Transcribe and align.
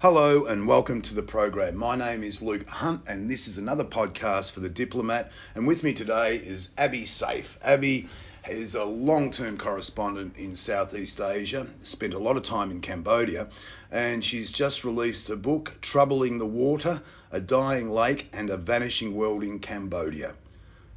Hello 0.00 0.44
and 0.44 0.68
welcome 0.68 1.02
to 1.02 1.12
the 1.12 1.24
program. 1.24 1.74
My 1.74 1.96
name 1.96 2.22
is 2.22 2.40
Luke 2.40 2.64
Hunt 2.68 3.00
and 3.08 3.28
this 3.28 3.48
is 3.48 3.58
another 3.58 3.82
podcast 3.82 4.52
for 4.52 4.60
The 4.60 4.68
Diplomat. 4.68 5.32
And 5.56 5.66
with 5.66 5.82
me 5.82 5.92
today 5.92 6.36
is 6.36 6.68
Abby 6.78 7.04
Seiff. 7.04 7.58
Abby 7.64 8.06
is 8.48 8.76
a 8.76 8.84
long 8.84 9.32
term 9.32 9.58
correspondent 9.58 10.36
in 10.36 10.54
Southeast 10.54 11.20
Asia, 11.20 11.66
spent 11.82 12.14
a 12.14 12.18
lot 12.20 12.36
of 12.36 12.44
time 12.44 12.70
in 12.70 12.80
Cambodia, 12.80 13.48
and 13.90 14.24
she's 14.24 14.52
just 14.52 14.84
released 14.84 15.30
a 15.30 15.36
book, 15.36 15.72
Troubling 15.80 16.38
the 16.38 16.46
Water 16.46 17.02
A 17.32 17.40
Dying 17.40 17.90
Lake 17.90 18.28
and 18.32 18.50
a 18.50 18.56
Vanishing 18.56 19.16
World 19.16 19.42
in 19.42 19.58
Cambodia. 19.58 20.32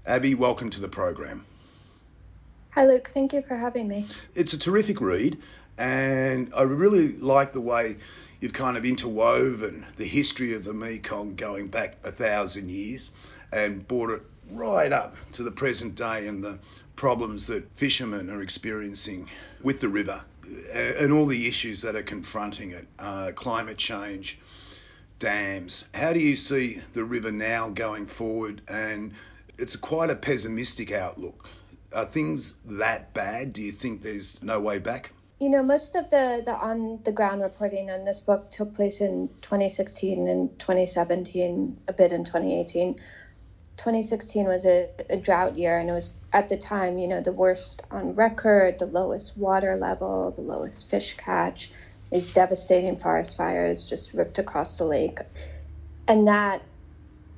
Abby, 0.05 0.35
welcome 0.35 0.69
to 0.69 0.79
the 0.79 0.87
program. 0.87 1.43
Hi, 2.69 2.85
Luke. 2.85 3.09
Thank 3.15 3.33
you 3.33 3.41
for 3.41 3.57
having 3.57 3.87
me. 3.87 4.05
It's 4.35 4.53
a 4.53 4.59
terrific 4.59 5.01
read, 5.01 5.39
and 5.79 6.51
I 6.55 6.61
really 6.61 7.13
like 7.13 7.53
the 7.53 7.61
way 7.61 7.97
you've 8.41 8.53
kind 8.53 8.75
of 8.75 8.83
interwoven 8.83 9.85
the 9.95 10.05
history 10.05 10.53
of 10.53 10.63
the 10.63 10.73
Mekong 10.73 11.35
going 11.35 11.67
back 11.67 11.95
a 12.03 12.11
thousand 12.11 12.69
years 12.69 13.11
and 13.53 13.87
brought 13.87 14.09
it 14.09 14.21
right 14.51 14.91
up 14.91 15.15
to 15.31 15.43
the 15.43 15.51
present 15.51 15.95
day 15.95 16.27
and 16.27 16.43
the 16.43 16.59
problems 16.95 17.47
that 17.47 17.69
fishermen 17.77 18.29
are 18.29 18.41
experiencing 18.41 19.29
with 19.61 19.79
the 19.79 19.87
river 19.87 20.21
and 20.73 21.13
all 21.13 21.27
the 21.27 21.47
issues 21.47 21.81
that 21.83 21.95
are 21.95 22.03
confronting 22.03 22.71
it 22.71 22.87
uh, 22.99 23.31
climate 23.35 23.77
change, 23.77 24.39
dams. 25.19 25.85
How 25.93 26.11
do 26.11 26.19
you 26.19 26.35
see 26.35 26.81
the 26.93 27.03
river 27.03 27.31
now 27.31 27.69
going 27.69 28.07
forward? 28.07 28.61
And 28.67 29.13
it's 29.57 29.75
quite 29.75 30.09
a 30.09 30.15
pessimistic 30.15 30.91
outlook. 30.91 31.47
Are 31.93 32.05
things 32.05 32.55
that 32.65 33.13
bad? 33.13 33.53
Do 33.53 33.61
you 33.61 33.71
think 33.71 34.01
there's 34.01 34.41
no 34.41 34.59
way 34.59 34.79
back? 34.79 35.11
You 35.41 35.49
know, 35.49 35.63
most 35.63 35.95
of 35.95 36.07
the, 36.11 36.43
the 36.45 36.53
on 36.53 36.99
the 37.03 37.11
ground 37.11 37.41
reporting 37.41 37.89
on 37.89 38.05
this 38.05 38.19
book 38.19 38.51
took 38.51 38.75
place 38.75 39.01
in 39.01 39.27
2016 39.41 40.27
and 40.27 40.59
2017, 40.59 41.81
a 41.87 41.93
bit 41.93 42.11
in 42.11 42.23
2018. 42.23 42.93
2016 43.77 44.45
was 44.45 44.65
a, 44.65 44.87
a 45.09 45.17
drought 45.17 45.57
year, 45.57 45.79
and 45.79 45.89
it 45.89 45.93
was 45.93 46.11
at 46.31 46.47
the 46.47 46.57
time, 46.57 46.99
you 46.99 47.07
know, 47.07 47.21
the 47.21 47.31
worst 47.31 47.81
on 47.89 48.13
record, 48.13 48.77
the 48.77 48.85
lowest 48.85 49.35
water 49.35 49.75
level, 49.77 50.29
the 50.29 50.41
lowest 50.41 50.87
fish 50.91 51.17
catch, 51.17 51.71
these 52.11 52.31
devastating 52.33 52.99
forest 52.99 53.35
fires 53.35 53.83
just 53.83 54.13
ripped 54.13 54.37
across 54.37 54.77
the 54.77 54.85
lake. 54.85 55.17
And 56.07 56.27
that 56.27 56.61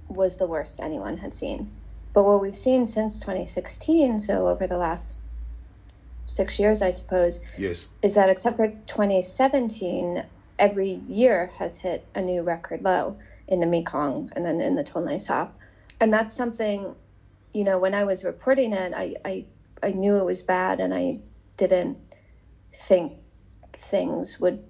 was 0.10 0.36
the 0.36 0.45
worst 0.45 0.82
anyone 0.82 1.16
had 1.16 1.34
seen. 1.34 1.72
But 2.14 2.26
what 2.26 2.42
we've 2.42 2.54
seen 2.54 2.86
since 2.86 3.22
2016, 3.22 4.20
so 4.20 4.50
over 4.50 4.67
the 4.67 4.78
last 4.78 5.20
six 6.34 6.59
years, 6.59 6.81
I 6.81 6.92
suppose. 6.92 7.39
Yes. 7.58 7.88
Is 8.02 8.16
that 8.16 8.30
except 8.30 8.58
for 8.58 8.67
2017, 8.88 10.23
every 10.59 11.02
year 11.08 11.52
has 11.58 11.78
hit 11.78 12.06
a 12.16 12.22
new 12.22 12.42
record 12.42 12.84
low 12.84 13.17
in 13.48 13.59
the 13.59 13.66
Mekong 13.66 14.31
and 14.36 14.45
then 14.45 14.61
in 14.61 14.76
the 14.76 14.84
Tonle 14.84 15.20
Sap. 15.20 15.54
And 16.00 16.11
that's 16.11 16.36
something, 16.36 16.95
you 17.54 17.64
know, 17.64 17.78
when 17.78 17.94
I 17.94 18.04
was 18.04 18.23
reporting 18.23 18.73
it, 18.73 18.94
I, 18.94 19.16
I, 19.26 19.45
I 19.81 19.92
knew 19.92 20.17
it 20.17 20.26
was 20.26 20.42
bad 20.42 20.80
and 20.80 20.94
I 20.94 21.20
didn't 21.58 21.98
think 22.88 23.14
things 23.73 24.39
would 24.39 24.64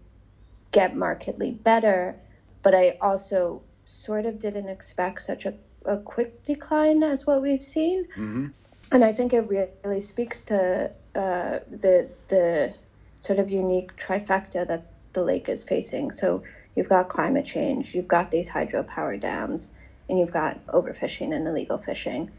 get 0.72 0.96
markedly 0.96 1.52
better. 1.52 2.16
But 2.62 2.76
I 2.76 2.98
also 3.02 3.62
sort 3.86 4.26
of 4.26 4.40
didn't 4.40 4.70
expect 4.70 5.22
such 5.22 5.46
a, 5.46 5.54
a 5.86 5.98
quick 5.98 6.44
decline 6.44 7.04
as 7.04 7.26
what 7.26 7.42
we've 7.42 7.64
seen. 7.64 8.06
Mm-hmm. 8.18 8.48
And 8.92 9.04
I 9.04 9.14
think 9.14 9.34
it 9.34 9.50
really 9.84 10.02
speaks 10.02 10.44
to 10.46 10.92
uh, 11.16 11.60
the 11.70 12.08
the 12.28 12.74
sort 13.20 13.40
of 13.40 13.50
unique 13.50 13.96
trifecta 13.98 14.68
that 14.68 14.86
the 15.14 15.24
lake 15.24 15.48
is 15.50 15.64
facing. 15.64 16.12
So 16.12 16.44
you've 16.76 16.90
got 16.90 17.08
climate 17.10 17.46
change, 17.46 17.96
you've 17.96 18.08
got 18.08 18.32
these 18.32 18.50
hydropower 18.50 19.20
dams, 19.20 19.70
and 20.10 20.20
you've 20.20 20.34
got 20.34 20.66
overfishing 20.68 21.34
and 21.34 21.48
illegal 21.48 21.78
fishing. 21.78 22.30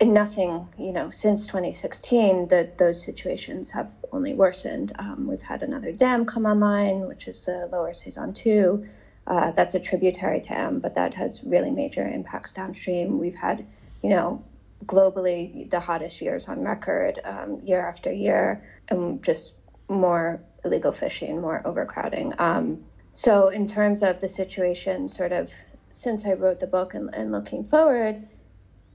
And 0.00 0.14
nothing, 0.14 0.66
you 0.78 0.90
know, 0.92 1.10
since 1.10 1.46
2016, 1.46 2.48
that 2.48 2.78
those 2.78 3.04
situations 3.04 3.70
have 3.70 3.90
only 4.10 4.34
worsened. 4.34 4.92
Um, 4.98 5.26
we've 5.28 5.42
had 5.42 5.62
another 5.62 5.92
dam 5.92 6.24
come 6.24 6.46
online, 6.46 7.06
which 7.06 7.28
is 7.28 7.44
the 7.44 7.68
Lower 7.70 7.92
Sesan 7.92 8.34
2. 8.34 8.84
Uh, 9.28 9.52
that's 9.52 9.74
a 9.74 9.80
tributary 9.80 10.40
dam, 10.40 10.80
but 10.80 10.94
that 10.96 11.14
has 11.14 11.40
really 11.44 11.70
major 11.70 12.08
impacts 12.08 12.52
downstream. 12.52 13.20
We've 13.20 13.34
had, 13.34 13.64
you 14.02 14.10
know, 14.10 14.42
globally 14.86 15.70
the 15.70 15.80
hottest 15.80 16.20
years 16.20 16.48
on 16.48 16.62
record, 16.62 17.20
um, 17.24 17.60
year 17.64 17.86
after 17.86 18.12
year, 18.12 18.64
and 18.88 19.22
just 19.22 19.52
more 19.88 20.40
illegal 20.64 20.92
fishing, 20.92 21.40
more 21.40 21.62
overcrowding. 21.64 22.32
Um, 22.38 22.84
so, 23.12 23.48
in 23.48 23.66
terms 23.66 24.02
of 24.02 24.20
the 24.20 24.28
situation, 24.28 25.08
sort 25.08 25.32
of 25.32 25.50
since 25.90 26.24
I 26.24 26.32
wrote 26.32 26.58
the 26.58 26.66
book 26.66 26.94
and, 26.94 27.14
and 27.14 27.30
looking 27.30 27.64
forward, 27.64 28.26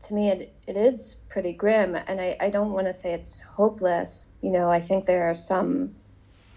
to 0.03 0.13
me 0.13 0.29
it, 0.29 0.53
it 0.67 0.75
is 0.75 1.15
pretty 1.29 1.53
grim. 1.53 1.95
And 1.95 2.19
I, 2.19 2.35
I 2.39 2.49
don't 2.49 2.73
want 2.73 2.87
to 2.87 2.93
say 2.93 3.13
it's 3.13 3.39
hopeless. 3.39 4.27
You 4.41 4.51
know, 4.51 4.69
I 4.69 4.81
think 4.81 5.05
there 5.05 5.29
are 5.29 5.35
some 5.35 5.95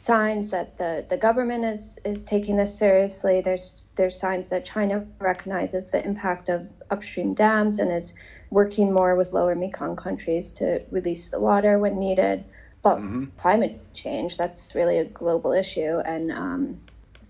signs 0.00 0.48
that 0.50 0.78
the, 0.78 1.04
the 1.10 1.16
government 1.16 1.64
is, 1.64 1.96
is 2.04 2.24
taking 2.24 2.56
this 2.56 2.76
seriously. 2.76 3.42
There's 3.42 3.72
there's 3.96 4.18
signs 4.18 4.48
that 4.48 4.64
China 4.64 5.04
recognizes 5.18 5.90
the 5.90 6.02
impact 6.02 6.48
of 6.48 6.66
upstream 6.90 7.34
dams 7.34 7.78
and 7.78 7.92
is 7.92 8.14
working 8.48 8.94
more 8.94 9.14
with 9.14 9.32
lower 9.34 9.54
Mekong 9.54 9.94
countries 9.94 10.52
to 10.52 10.80
release 10.90 11.28
the 11.28 11.38
water 11.38 11.78
when 11.78 11.98
needed. 11.98 12.42
But 12.82 12.96
mm-hmm. 12.96 13.24
climate 13.36 13.78
change, 13.92 14.38
that's 14.38 14.74
really 14.74 14.98
a 14.98 15.04
global 15.04 15.52
issue. 15.52 15.98
And 15.98 16.32
um, 16.32 16.80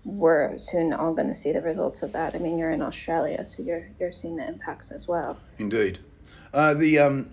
we're 0.05 0.57
soon 0.57 0.93
all 0.93 1.13
going 1.13 1.27
to 1.27 1.35
see 1.35 1.51
the 1.51 1.61
results 1.61 2.03
of 2.03 2.13
that. 2.13 2.35
I 2.35 2.37
mean, 2.37 2.57
you're 2.57 2.71
in 2.71 2.81
Australia, 2.81 3.45
so 3.45 3.63
you're, 3.63 3.85
you're 3.99 4.13
seeing 4.13 4.37
the 4.37 4.47
impacts 4.47 4.91
as 4.91 5.09
well. 5.09 5.37
Indeed. 5.57 5.99
Uh, 6.53 6.73
the 6.73 6.99
um, 6.99 7.29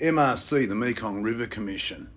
MRC, 0.00 0.68
the 0.68 0.74
Mekong 0.74 1.22
River 1.22 1.46
Commission, 1.46 2.10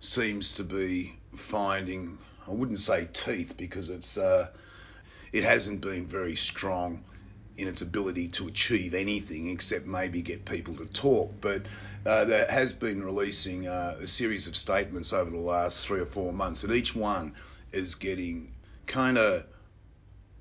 seems 0.00 0.54
to 0.54 0.64
be 0.64 1.14
finding, 1.36 2.18
I 2.46 2.50
wouldn't 2.50 2.78
say 2.78 3.08
teeth 3.12 3.56
because 3.56 3.88
it's 3.88 4.16
uh, 4.18 4.48
it 5.32 5.44
hasn't 5.44 5.80
been 5.80 6.06
very 6.06 6.36
strong 6.36 7.04
in 7.56 7.68
its 7.68 7.80
ability 7.80 8.28
to 8.28 8.48
achieve 8.48 8.94
anything 8.94 9.48
except 9.48 9.86
maybe 9.86 10.20
get 10.20 10.44
people 10.44 10.74
to 10.76 10.86
talk. 10.86 11.32
But 11.40 11.62
uh, 12.04 12.26
that 12.26 12.50
has 12.50 12.72
been 12.72 13.02
releasing 13.02 13.66
uh, 13.66 13.96
a 14.00 14.06
series 14.06 14.46
of 14.46 14.56
statements 14.56 15.12
over 15.12 15.30
the 15.30 15.36
last 15.38 15.86
three 15.86 16.00
or 16.00 16.06
four 16.06 16.32
months, 16.32 16.64
and 16.64 16.72
each 16.72 16.94
one 16.94 17.34
is 17.72 17.94
getting 17.94 18.52
kind 18.86 19.18
of 19.18 19.44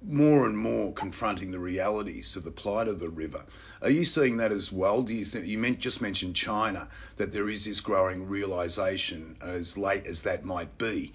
more 0.08 0.46
and 0.46 0.58
more 0.58 0.94
confronting 0.94 1.52
the 1.52 1.60
realities 1.60 2.36
of 2.36 2.44
the 2.44 2.52
plight 2.52 2.88
of 2.88 3.00
the 3.00 3.10
river. 3.10 3.44
Are 3.82 3.90
you 3.90 4.06
seeing 4.06 4.38
that 4.38 4.52
as 4.52 4.72
well? 4.72 5.02
Do 5.02 5.14
you 5.14 5.26
think 5.26 5.46
you 5.48 5.58
meant, 5.58 5.80
just 5.80 6.02
mentioned 6.02 6.36
China 6.36 6.88
that 7.18 7.32
there 7.32 7.50
is 7.50 7.66
this 7.66 7.82
growing 7.82 8.28
realization, 8.28 9.36
as 9.42 9.78
late 9.78 10.06
as 10.06 10.24
that 10.24 10.46
might 10.46 10.78
be, 10.78 11.14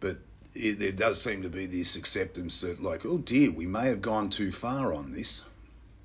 but 0.00 0.18
it, 0.54 0.78
there 0.78 0.92
does 0.92 1.20
seem 1.20 1.42
to 1.42 1.48
be 1.48 1.66
this 1.66 1.96
acceptance 1.96 2.60
that, 2.62 2.82
like, 2.82 3.06
oh 3.06 3.18
dear, 3.18 3.50
we 3.50 3.66
may 3.66 3.86
have 3.86 4.02
gone 4.02 4.28
too 4.28 4.50
far 4.50 4.92
on 4.92 5.12
this. 5.12 5.44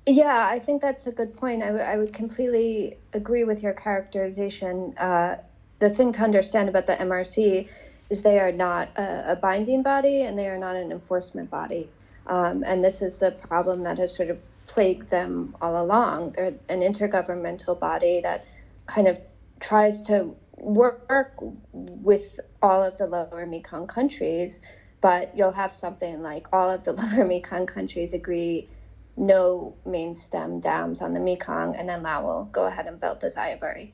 Yeah, 0.06 0.46
I 0.48 0.58
think 0.58 0.80
that's 0.80 1.06
a 1.06 1.12
good 1.12 1.36
point. 1.36 1.62
I, 1.62 1.66
w- 1.66 1.84
I 1.84 1.96
would 1.96 2.14
completely 2.14 2.96
agree 3.12 3.44
with 3.44 3.62
your 3.62 3.74
characterization. 3.74 4.96
Uh, 4.96 5.36
the 5.80 5.90
thing 5.90 6.12
to 6.14 6.20
understand 6.20 6.68
about 6.68 6.86
the 6.86 6.94
MRC 6.94 7.68
is 8.08 8.22
they 8.22 8.38
are 8.38 8.52
not 8.52 8.88
a, 8.96 9.32
a 9.32 9.36
binding 9.36 9.82
body 9.82 10.22
and 10.22 10.38
they 10.38 10.48
are 10.48 10.56
not 10.56 10.76
an 10.76 10.90
enforcement 10.92 11.50
body. 11.50 11.90
Um, 12.28 12.62
and 12.66 12.84
this 12.84 13.02
is 13.02 13.18
the 13.18 13.32
problem 13.32 13.82
that 13.84 13.98
has 13.98 14.14
sort 14.14 14.30
of 14.30 14.38
plagued 14.66 15.08
them 15.10 15.56
all 15.60 15.82
along. 15.82 16.32
They're 16.32 16.54
an 16.68 16.80
intergovernmental 16.80 17.78
body 17.80 18.20
that 18.22 18.44
kind 18.86 19.08
of 19.08 19.18
tries 19.60 20.02
to 20.02 20.34
work 20.56 21.36
with 21.72 22.40
all 22.62 22.82
of 22.82 22.98
the 22.98 23.06
lower 23.06 23.46
Mekong 23.46 23.86
countries, 23.86 24.60
but 25.00 25.36
you'll 25.36 25.52
have 25.52 25.72
something 25.72 26.22
like 26.22 26.46
all 26.52 26.70
of 26.70 26.84
the 26.84 26.92
lower 27.00 27.24
Mekong 27.24 27.66
countries 27.66 28.12
agree 28.12 28.68
no 29.16 29.74
main 29.84 30.14
stem 30.16 30.60
dams 30.60 31.00
on 31.00 31.12
the 31.12 31.20
Mekong, 31.20 31.74
and 31.76 31.88
then 31.88 32.02
Laos 32.02 32.24
will 32.24 32.44
go 32.52 32.66
ahead 32.66 32.86
and 32.86 33.00
build 33.00 33.20
the 33.20 33.26
Xayaburi. 33.26 33.90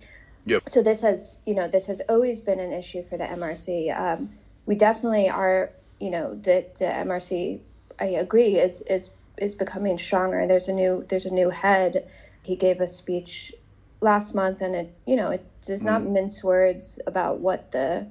Yep. 0.47 0.69
So 0.69 0.83
this 0.83 1.01
has, 1.01 1.39
you 1.47 1.55
know, 1.55 1.69
this 1.69 1.87
has 1.87 2.03
always 2.09 2.41
been 2.41 2.61
an 2.61 2.73
issue 2.73 3.03
for 3.09 3.17
the 3.17 3.25
MRC. 3.25 3.99
Um, 3.99 4.31
we 4.67 4.75
definitely 4.75 5.31
are, 5.31 5.71
you 6.01 6.11
know, 6.11 6.35
the 6.35 6.67
the 6.79 6.85
MRC. 6.85 7.61
I 7.99 8.07
agree 8.07 8.59
is 8.59 8.83
is 8.83 9.11
is 9.39 9.55
becoming 9.55 9.99
stronger. 9.99 10.47
There's 10.47 10.69
a 10.69 10.73
new 10.73 11.05
there's 11.09 11.27
a 11.27 11.31
new 11.31 11.51
head. 11.51 12.09
He 12.43 12.57
gave 12.57 12.81
a 12.81 12.89
speech 12.89 13.53
last 14.01 14.35
month, 14.35 14.61
and 14.61 14.75
it 14.75 14.95
you 15.07 15.17
know 15.17 15.31
it 15.31 15.45
does 15.65 15.83
not 15.83 16.03
mm. 16.03 16.13
mince 16.13 16.43
words 16.43 16.99
about 17.07 17.41
what 17.41 17.71
the 17.73 18.07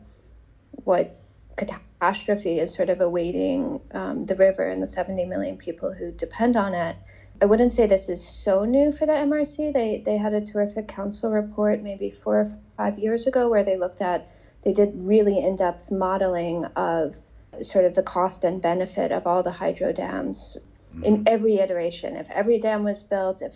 what 0.84 1.20
catastrophe 1.56 2.60
is 2.60 2.74
sort 2.74 2.90
of 2.90 3.00
awaiting 3.00 3.80
um, 3.92 4.24
the 4.24 4.36
river 4.36 4.68
and 4.68 4.82
the 4.82 4.88
70 4.88 5.26
million 5.26 5.56
people 5.56 5.94
who 5.94 6.12
depend 6.12 6.58
on 6.58 6.74
it. 6.74 6.96
I 7.42 7.46
wouldn't 7.46 7.74
say 7.74 7.86
this 7.86 8.10
is 8.10 8.28
so 8.28 8.66
new 8.66 8.92
for 8.92 9.06
the 9.06 9.14
MRC. 9.14 9.74
They 9.74 10.02
they 10.06 10.18
had 10.18 10.34
a 10.34 10.42
terrific 10.42 10.88
council 10.88 11.32
report 11.32 11.82
maybe 11.82 12.12
four 12.12 12.42
or 12.42 12.58
five 12.78 12.98
years 12.98 13.28
ago 13.28 13.50
where 13.50 13.64
they 13.64 13.78
looked 13.78 14.02
at 14.02 14.30
they 14.64 14.74
did 14.74 14.94
really 14.96 15.40
in-depth 15.40 15.92
modeling 15.92 16.66
of 16.78 17.16
sort 17.62 17.86
of 17.86 17.96
the 17.96 18.04
cost 18.04 18.44
and 18.44 18.62
benefit 18.62 19.12
of 19.12 19.28
all 19.28 19.44
the 19.44 19.52
hydro 19.52 19.92
dams 19.92 20.58
mm-hmm. 20.94 21.04
in 21.04 21.28
every 21.28 21.56
iteration. 21.56 22.16
If 22.16 22.30
every 22.30 22.60
dam 22.60 22.84
was 22.84 23.04
built, 23.04 23.42
if 23.42 23.54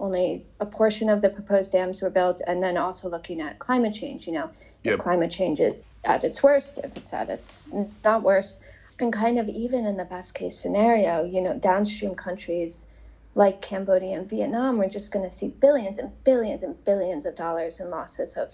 only 0.00 0.46
a 0.60 0.66
portion 0.66 1.08
of 1.08 1.22
the 1.22 1.28
proposed 1.28 1.72
dams 1.72 2.02
were 2.02 2.10
built, 2.10 2.40
and 2.46 2.62
then 2.62 2.76
also 2.76 3.08
looking 3.08 3.40
at 3.40 3.58
climate 3.58 3.94
change. 3.94 4.26
You 4.26 4.34
know, 4.34 4.50
yep. 4.82 4.94
if 4.94 5.00
climate 5.00 5.30
change 5.30 5.60
is 5.60 5.74
at 6.04 6.24
its 6.24 6.42
worst, 6.42 6.78
if 6.82 6.96
it's 6.96 7.12
at 7.12 7.28
its 7.28 7.62
not 8.04 8.22
worst, 8.22 8.58
and 9.00 9.12
kind 9.12 9.38
of 9.38 9.48
even 9.48 9.86
in 9.86 9.96
the 9.96 10.04
best 10.04 10.34
case 10.34 10.58
scenario, 10.58 11.24
you 11.24 11.40
know, 11.40 11.54
downstream 11.58 12.14
countries 12.14 12.86
like 13.34 13.60
Cambodia 13.60 14.18
and 14.18 14.28
Vietnam, 14.28 14.78
we're 14.78 14.88
just 14.88 15.12
going 15.12 15.28
to 15.28 15.34
see 15.34 15.48
billions 15.48 15.98
and 15.98 16.10
billions 16.24 16.62
and 16.62 16.82
billions 16.84 17.26
of 17.26 17.36
dollars 17.36 17.78
in 17.78 17.90
losses 17.90 18.34
of 18.34 18.50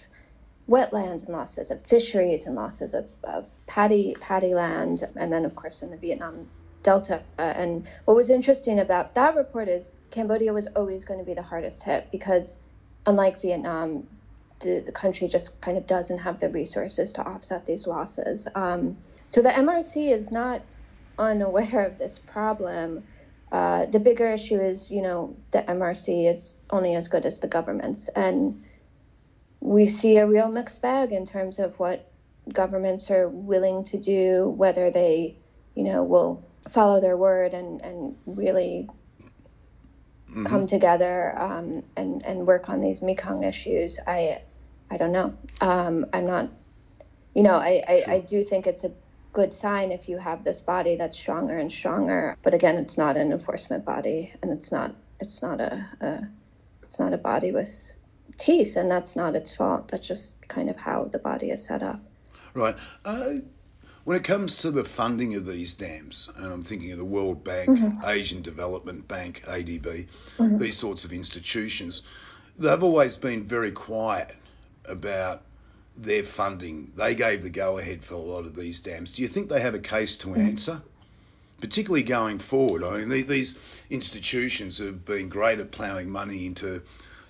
wetlands 0.69 1.25
and 1.26 1.28
losses 1.28 1.70
of 1.70 1.84
fisheries 1.84 2.46
and 2.46 2.55
losses 2.55 2.94
of, 2.94 3.06
of 3.25 3.46
paddy 3.66 4.16
paddy 4.20 4.55
land, 4.55 5.06
and 5.16 5.32
then 5.32 5.44
of 5.44 5.55
course 5.55 5.82
in 5.82 5.90
the 5.90 5.96
Vietnam 5.96 6.49
Delta. 6.82 7.22
And 7.38 7.87
what 8.05 8.14
was 8.14 8.31
interesting 8.31 8.81
about 8.81 9.14
that 9.14 9.34
report 9.34 9.69
is 9.69 9.96
Cambodia 10.11 10.52
was 10.52 10.69
always 10.76 11.05
going 11.05 11.19
to 11.19 11.26
be 11.26 11.34
the 11.34 11.43
hardest 11.43 11.82
hit 11.82 12.08
because, 12.12 12.58
unlike 13.06 13.40
Vietnam, 13.40 14.06
the, 14.61 14.82
the 14.87 14.93
country 14.93 15.26
just 15.26 15.61
kind 15.61 15.76
of 15.76 15.87
doesn't 15.87 16.19
have 16.19 16.40
the 16.40 16.49
resources 16.49 17.12
to 17.12 17.22
offset 17.22 17.66
these 17.66 17.87
losses. 17.87 18.46
Um, 18.55 18.96
so 19.28 19.43
the 19.43 19.49
MRC 19.49 20.12
is 20.12 20.31
not 20.31 20.62
unaware 21.19 21.87
of 21.87 21.99
this 21.99 22.20
problem. 22.26 23.02
Uh, 23.50 23.87
the 23.87 23.99
bigger 23.99 24.26
issue 24.32 24.61
is, 24.61 24.90
you 24.90 25.02
know, 25.02 25.34
the 25.52 25.62
MRC 25.62 26.31
is 26.31 26.56
only 26.70 26.94
as 26.94 27.08
good 27.08 27.25
as 27.25 27.40
the 27.40 27.46
governments, 27.46 28.08
and 28.16 28.62
we 29.64 29.87
see 29.87 30.19
a 30.19 30.26
real 30.26 30.49
mixed 30.49 30.82
bag 30.82 31.11
in 31.11 31.25
terms 31.25 31.58
of 31.58 31.76
what 31.78 32.12
governments 32.52 33.11
are 33.11 33.31
willing 33.31 33.82
to 33.82 33.99
do, 33.99 34.52
whether 34.58 34.90
they, 34.90 35.38
you 35.75 35.82
know, 35.82 36.05
will 36.05 36.46
follow 36.69 37.00
their 37.00 37.16
word 37.16 37.55
and, 37.55 37.81
and 37.81 38.14
really 38.26 38.87
mm-hmm. 40.28 40.44
come 40.44 40.66
together 40.66 41.34
um, 41.38 41.82
and, 41.96 42.22
and 42.26 42.46
work 42.46 42.69
on 42.69 42.82
these 42.82 43.00
Mekong 43.00 43.43
issues. 43.43 43.99
I, 44.06 44.43
I 44.90 44.99
don't 44.99 45.12
know. 45.12 45.34
Um, 45.62 46.05
I'm 46.12 46.26
not, 46.26 46.50
you 47.34 47.43
know, 47.43 47.55
I, 47.55 47.82
I, 47.88 48.02
sure. 48.05 48.14
I 48.14 48.20
do 48.20 48.44
think 48.44 48.66
it's 48.66 48.84
a 48.84 48.93
good 49.32 49.55
sign 49.55 49.93
if 49.93 50.11
you 50.11 50.19
have 50.19 50.44
this 50.44 50.61
body 50.61 50.96
that's 50.96 51.19
stronger 51.19 51.56
and 51.56 51.72
stronger. 51.72 52.37
But 52.43 52.52
again, 52.52 52.76
it's 52.76 52.99
not 52.99 53.16
an 53.16 53.32
enforcement 53.32 53.87
body, 53.87 54.31
and 54.43 54.52
it's 54.52 54.70
not 54.70 54.94
it's 55.20 55.40
not 55.40 55.58
a, 55.58 55.87
a 56.02 56.28
it's 56.82 56.99
not 56.99 57.14
a 57.14 57.19
body 57.19 57.50
with 57.50 57.96
teeth, 58.39 58.77
and 58.77 58.91
that's 58.91 59.17
not 59.17 59.37
its 59.37 59.55
fault. 59.55 59.89
That's 59.89 60.07
just 60.07 60.35
kind 60.49 60.69
of 60.71 60.77
how 60.77 61.05
the 61.05 61.19
body 61.19 61.51
is 61.51 61.65
set 61.65 61.83
up. 61.83 62.01
Right. 62.55 62.77
Uh, 63.05 63.35
when 64.05 64.19
it 64.19 64.25
comes 64.25 64.57
to 64.59 64.71
the 64.71 64.85
funding 64.85 65.35
of 65.35 65.47
these 65.47 65.75
dams, 65.75 66.29
and 66.37 66.47
I'm 66.47 66.63
thinking 66.63 66.93
of 66.93 66.99
the 66.99 67.05
World 67.05 67.43
Bank, 67.43 67.71
mm-hmm. 67.71 68.05
Asian 68.05 68.43
Development 68.43 69.07
Bank, 69.09 69.43
ADB, 69.47 69.81
mm-hmm. 70.39 70.59
these 70.59 70.77
sorts 70.77 71.05
of 71.05 71.13
institutions, 71.13 72.03
they've 72.59 72.83
always 72.83 73.17
been 73.17 73.45
very 73.45 73.73
quiet 73.73 74.35
about 74.85 75.43
their 75.97 76.23
funding. 76.23 76.93
They 76.97 77.15
gave 77.15 77.43
the 77.43 77.51
go 77.51 77.79
ahead 77.79 78.05
for 78.05 78.15
a 78.15 78.19
lot 78.19 78.45
of 78.45 78.55
these 78.55 78.81
dams. 78.81 79.13
Do 79.13 79.23
you 79.23 79.29
think 79.29 79.49
they 79.49 79.61
have 79.61 79.75
a 79.75 79.79
case 79.81 80.19
to 80.19 80.29
mm-hmm. 80.29 80.41
answer? 80.41 80.83
Particularly 81.61 82.03
going 82.03 82.41
forward, 82.41 82.85
I 82.85 83.05
mean, 83.05 83.27
these 83.27 83.57
institutions 83.89 84.79
have 84.79 85.07
been 85.07 85.31
great 85.31 85.61
at 85.61 85.71
ploughing 85.71 86.11
money 86.11 86.45
into 86.45 86.83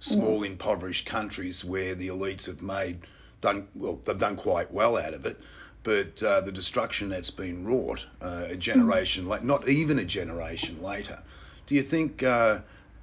small 0.05 0.41
mm. 0.41 0.47
impoverished 0.47 1.07
countries 1.07 1.65
where 1.65 1.95
the 1.95 2.09
elites 2.09 2.47
have 2.47 2.61
made 2.61 2.99
done 3.41 3.67
well 3.75 3.99
they've 4.05 4.19
done 4.19 4.37
quite 4.37 4.71
well 4.71 4.99
out 4.99 5.15
of 5.15 5.25
it 5.25 5.41
but 5.83 6.23
uh, 6.23 6.41
the 6.43 6.53
destruction 6.53 7.09
that's 7.09 7.31
been 7.31 7.65
wrought 7.65 8.07
uh, 8.21 8.45
a 8.49 8.57
generation 8.57 9.25
mm. 9.25 9.29
like 9.29 9.43
not 9.43 9.67
even 9.67 9.99
a 9.99 10.05
generation 10.05 10.83
later 10.83 11.19
do 11.67 11.75
you 11.75 11.83
think 11.83 12.23
uh, 12.23 12.59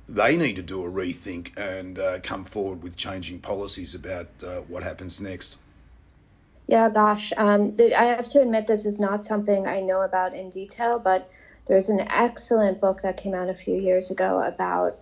they 0.07 0.35
need 0.35 0.55
to 0.55 0.61
do 0.61 0.83
a 0.83 0.89
rethink 0.89 1.57
and 1.57 1.97
uh, 1.97 2.19
come 2.19 2.45
forward 2.45 2.83
with 2.83 2.95
changing 2.95 3.39
policies 3.39 3.95
about 3.95 4.27
uh, 4.43 4.57
what 4.67 4.83
happens 4.83 5.19
next 5.21 5.57
yeah 6.67 6.87
gosh 6.87 7.33
um, 7.37 7.75
i 7.97 8.05
have 8.05 8.29
to 8.29 8.39
admit 8.39 8.67
this 8.67 8.85
is 8.85 8.99
not 8.99 9.25
something 9.25 9.65
i 9.65 9.79
know 9.79 10.01
about 10.01 10.35
in 10.35 10.51
detail 10.51 10.99
but 10.99 11.29
there's 11.65 11.89
an 11.89 12.01
excellent 12.01 12.79
book 12.79 13.01
that 13.01 13.17
came 13.17 13.33
out 13.33 13.49
a 13.49 13.55
few 13.55 13.75
years 13.75 14.11
ago 14.11 14.41
about 14.43 14.99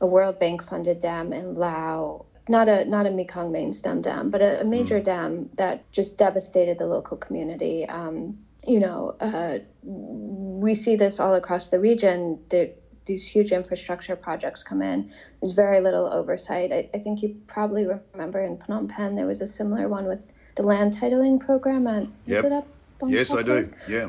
a 0.00 0.06
World 0.06 0.38
Bank 0.38 0.64
funded 0.64 1.00
dam 1.00 1.32
in 1.32 1.54
Laos. 1.54 2.24
Not 2.48 2.68
a 2.68 2.84
not 2.86 3.06
a 3.06 3.10
Mekong 3.10 3.52
main 3.52 3.74
stem 3.74 4.00
dam, 4.00 4.30
but 4.30 4.40
a, 4.40 4.62
a 4.62 4.64
major 4.64 5.00
mm. 5.00 5.04
dam 5.04 5.50
that 5.56 5.90
just 5.92 6.16
devastated 6.16 6.78
the 6.78 6.86
local 6.86 7.16
community. 7.18 7.86
Um, 7.86 8.38
you 8.66 8.80
know, 8.80 9.16
uh, 9.20 9.58
we 9.82 10.74
see 10.74 10.96
this 10.96 11.20
all 11.20 11.34
across 11.34 11.68
the 11.68 11.78
region. 11.78 12.38
There, 12.48 12.70
these 13.04 13.24
huge 13.24 13.52
infrastructure 13.52 14.16
projects 14.16 14.62
come 14.62 14.80
in. 14.82 15.10
There's 15.40 15.52
very 15.52 15.80
little 15.80 16.10
oversight. 16.12 16.72
I, 16.72 16.88
I, 16.92 16.98
think 16.98 17.22
you 17.22 17.36
probably 17.46 17.86
remember 17.86 18.42
in 18.42 18.58
Phnom 18.58 18.88
Penh 18.88 19.16
there 19.16 19.26
was 19.26 19.40
a 19.40 19.46
similar 19.46 19.88
one 19.88 20.04
with 20.04 20.20
the 20.56 20.62
land 20.62 20.94
titling 20.94 21.40
program. 21.40 21.86
And 21.86 22.12
yep. 22.26 22.44
yes, 23.06 23.32
I 23.32 23.42
do. 23.42 23.72
Yeah 23.88 24.08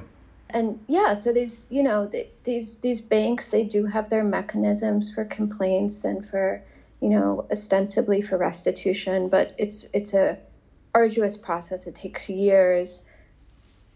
and 0.51 0.79
yeah 0.87 1.13
so 1.13 1.31
these 1.31 1.65
you 1.69 1.83
know 1.83 2.07
the, 2.07 2.27
these 2.43 2.77
these 2.81 3.01
banks 3.01 3.49
they 3.49 3.63
do 3.63 3.85
have 3.85 4.09
their 4.09 4.23
mechanisms 4.23 5.11
for 5.13 5.25
complaints 5.25 6.03
and 6.03 6.27
for 6.27 6.61
you 7.01 7.09
know 7.09 7.45
ostensibly 7.51 8.21
for 8.21 8.37
restitution 8.37 9.29
but 9.29 9.53
it's 9.57 9.85
it's 9.93 10.13
a 10.13 10.37
arduous 10.93 11.37
process. 11.37 11.87
It 11.87 11.95
takes 11.95 12.29
years. 12.29 13.01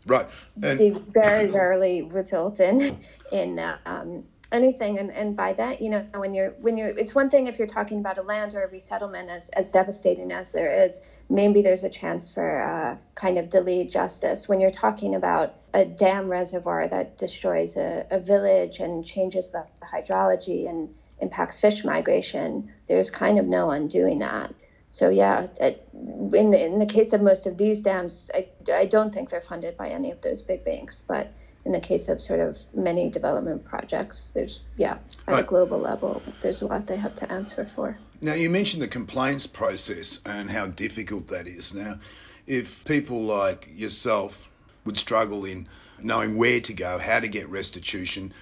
Right. 0.05 0.27
And 0.61 0.79
they 0.79 0.89
very 0.89 1.49
rarely 1.49 2.01
result 2.03 2.59
in 2.59 2.99
in 3.31 3.59
um, 3.85 4.23
anything 4.53 4.99
and, 4.99 5.11
and 5.11 5.35
by 5.35 5.51
that 5.51 5.81
you 5.81 5.89
know 5.89 6.05
when 6.15 6.33
you're 6.33 6.51
when 6.61 6.77
you're 6.77 6.89
it's 6.89 7.15
one 7.15 7.29
thing 7.29 7.47
if 7.47 7.57
you're 7.57 7.67
talking 7.67 7.99
about 7.99 8.17
a 8.17 8.21
land 8.21 8.53
or 8.53 8.63
a 8.63 8.69
resettlement 8.69 9.29
as 9.29 9.49
as 9.49 9.71
devastating 9.71 10.31
as 10.31 10.51
there 10.51 10.71
is 10.85 10.99
maybe 11.29 11.61
there's 11.61 11.83
a 11.83 11.89
chance 11.89 12.29
for 12.29 12.61
uh, 12.61 12.95
kind 13.15 13.37
of 13.37 13.49
delayed 13.49 13.91
justice 13.91 14.47
when 14.47 14.61
you're 14.61 14.71
talking 14.71 15.15
about 15.15 15.55
a 15.73 15.83
dam 15.83 16.29
reservoir 16.29 16.87
that 16.87 17.17
destroys 17.17 17.75
a, 17.75 18.05
a 18.11 18.19
village 18.19 18.79
and 18.79 19.03
changes 19.05 19.49
the, 19.49 19.65
the 19.79 19.85
hydrology 19.85 20.69
and 20.69 20.87
impacts 21.19 21.59
fish 21.59 21.83
migration 21.83 22.71
there's 22.87 23.09
kind 23.09 23.39
of 23.39 23.45
no 23.45 23.71
undoing 23.71 24.19
that 24.19 24.53
so 24.93 25.09
yeah, 25.09 25.47
in 25.59 26.51
the 26.51 26.65
in 26.65 26.77
the 26.77 26.85
case 26.85 27.13
of 27.13 27.21
most 27.23 27.47
of 27.47 27.57
these 27.57 27.81
dams, 27.81 28.29
I, 28.31 28.47
I 28.71 28.85
don't 28.85 29.11
think 29.11 29.31
they're 29.31 29.41
funded 29.41 29.75
by 29.75 29.89
any 29.89 30.11
of 30.11 30.21
those 30.21 30.43
big 30.43 30.63
banks. 30.63 31.01
But 31.07 31.33
in 31.65 31.71
the 31.71 31.79
case 31.79 32.09
of 32.09 32.21
sort 32.21 32.39
of 32.39 32.57
many 32.73 33.09
development 33.09 33.63
projects, 33.63 34.31
there's, 34.33 34.59
yeah, 34.77 34.97
at 35.27 35.33
right. 35.33 35.43
a 35.43 35.47
global 35.47 35.79
level, 35.79 36.21
there's 36.41 36.61
a 36.61 36.65
lot 36.65 36.87
they 36.87 36.97
have 36.97 37.15
to 37.15 37.31
answer 37.31 37.69
for. 37.75 37.97
Now, 38.21 38.33
you 38.33 38.49
mentioned 38.49 38.81
the 38.81 38.87
complaints 38.87 39.47
process 39.47 40.19
and 40.25 40.49
how 40.49 40.67
difficult 40.67 41.27
that 41.27 41.47
is. 41.47 41.73
Now, 41.73 41.99
if 42.47 42.83
people 42.85 43.21
like 43.21 43.69
yourself 43.73 44.49
would 44.85 44.97
struggle 44.97 45.45
in 45.45 45.67
knowing 46.01 46.35
where 46.35 46.59
to 46.61 46.73
go, 46.73 46.97
how 46.97 47.19
to 47.19 47.27
get 47.27 47.47
restitution, 47.49 48.33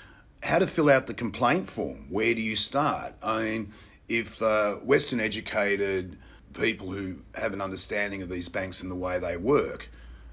how 0.41 0.57
to 0.57 0.65
fill 0.65 0.89
out 0.89 1.05
the 1.05 1.13
complaint 1.13 1.69
form, 1.69 2.07
where 2.09 2.33
do 2.33 2.41
you 2.41 2.55
start? 2.55 3.13
I 3.21 3.43
mean, 3.43 3.73
if 4.09 4.41
uh, 4.41 4.75
Western 4.77 5.19
educated 5.19 6.17
people 6.53 6.91
who 6.91 7.17
have 7.35 7.53
an 7.53 7.61
understanding 7.61 8.23
of 8.23 8.29
these 8.29 8.49
banks 8.49 8.81
and 8.81 8.91
the 8.91 8.95
way 8.95 9.19
they 9.19 9.37
work 9.37 9.87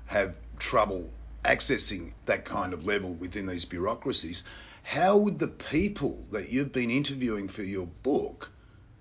have 0.06 0.34
trouble 0.58 1.10
accessing 1.44 2.12
that 2.26 2.44
kind 2.44 2.72
of 2.72 2.84
level 2.86 3.10
within 3.14 3.46
these 3.46 3.64
bureaucracies, 3.64 4.42
how 4.82 5.16
would 5.16 5.38
the 5.38 5.48
people 5.48 6.24
that 6.30 6.50
you've 6.50 6.72
been 6.72 6.90
interviewing 6.90 7.48
for 7.48 7.62
your 7.62 7.86
book 7.86 8.50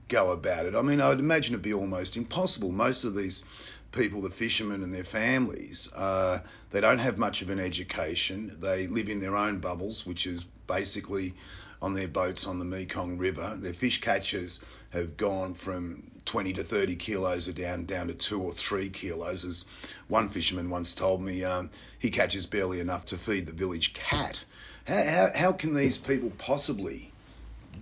go 0.07 0.31
about 0.31 0.65
it? 0.65 0.75
I 0.75 0.81
mean, 0.81 1.01
I 1.01 1.09
would 1.09 1.19
imagine 1.19 1.53
it'd 1.53 1.63
be 1.63 1.73
almost 1.73 2.17
impossible. 2.17 2.71
Most 2.71 3.03
of 3.03 3.15
these 3.15 3.43
people, 3.91 4.21
the 4.21 4.29
fishermen 4.29 4.83
and 4.83 4.93
their 4.93 5.03
families, 5.03 5.89
uh, 5.93 6.39
they 6.71 6.81
don't 6.81 6.99
have 6.99 7.17
much 7.17 7.41
of 7.41 7.49
an 7.49 7.59
education. 7.59 8.57
They 8.59 8.87
live 8.87 9.09
in 9.09 9.19
their 9.19 9.35
own 9.35 9.59
bubbles, 9.59 10.05
which 10.05 10.27
is 10.27 10.43
basically 10.67 11.33
on 11.81 11.93
their 11.93 12.07
boats 12.07 12.47
on 12.47 12.59
the 12.59 12.65
Mekong 12.65 13.17
River. 13.17 13.55
Their 13.59 13.73
fish 13.73 14.01
catchers 14.01 14.59
have 14.89 15.17
gone 15.17 15.53
from 15.53 16.03
20 16.25 16.53
to 16.53 16.63
30 16.63 16.95
kilos 16.95 17.47
down 17.47 17.85
down 17.85 18.07
to 18.07 18.13
two 18.13 18.41
or 18.41 18.51
three 18.51 18.89
kilos. 18.89 19.45
As 19.45 19.65
one 20.07 20.29
fisherman 20.29 20.69
once 20.69 20.93
told 20.93 21.21
me, 21.21 21.43
um, 21.43 21.69
he 21.99 22.09
catches 22.09 22.45
barely 22.45 22.79
enough 22.79 23.05
to 23.05 23.17
feed 23.17 23.45
the 23.45 23.53
village 23.53 23.93
cat. 23.93 24.43
How, 24.85 25.03
how, 25.03 25.27
how 25.35 25.51
can 25.53 25.73
these 25.73 25.97
people 25.97 26.31
possibly 26.37 27.11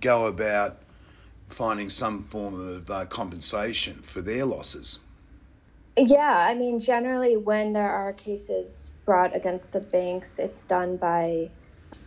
go 0.00 0.26
about 0.26 0.78
finding 1.48 1.88
some 1.88 2.24
form 2.24 2.54
of 2.54 2.90
uh, 2.90 3.06
compensation 3.06 4.02
for 4.02 4.20
their 4.20 4.44
losses? 4.44 4.98
Yeah, 5.96 6.46
I 6.48 6.54
mean, 6.54 6.78
generally, 6.80 7.36
when 7.36 7.72
there 7.72 7.90
are 7.90 8.12
cases 8.12 8.92
brought 9.06 9.34
against 9.34 9.72
the 9.72 9.80
banks, 9.80 10.38
it's 10.38 10.64
done 10.64 10.96
by 10.98 11.50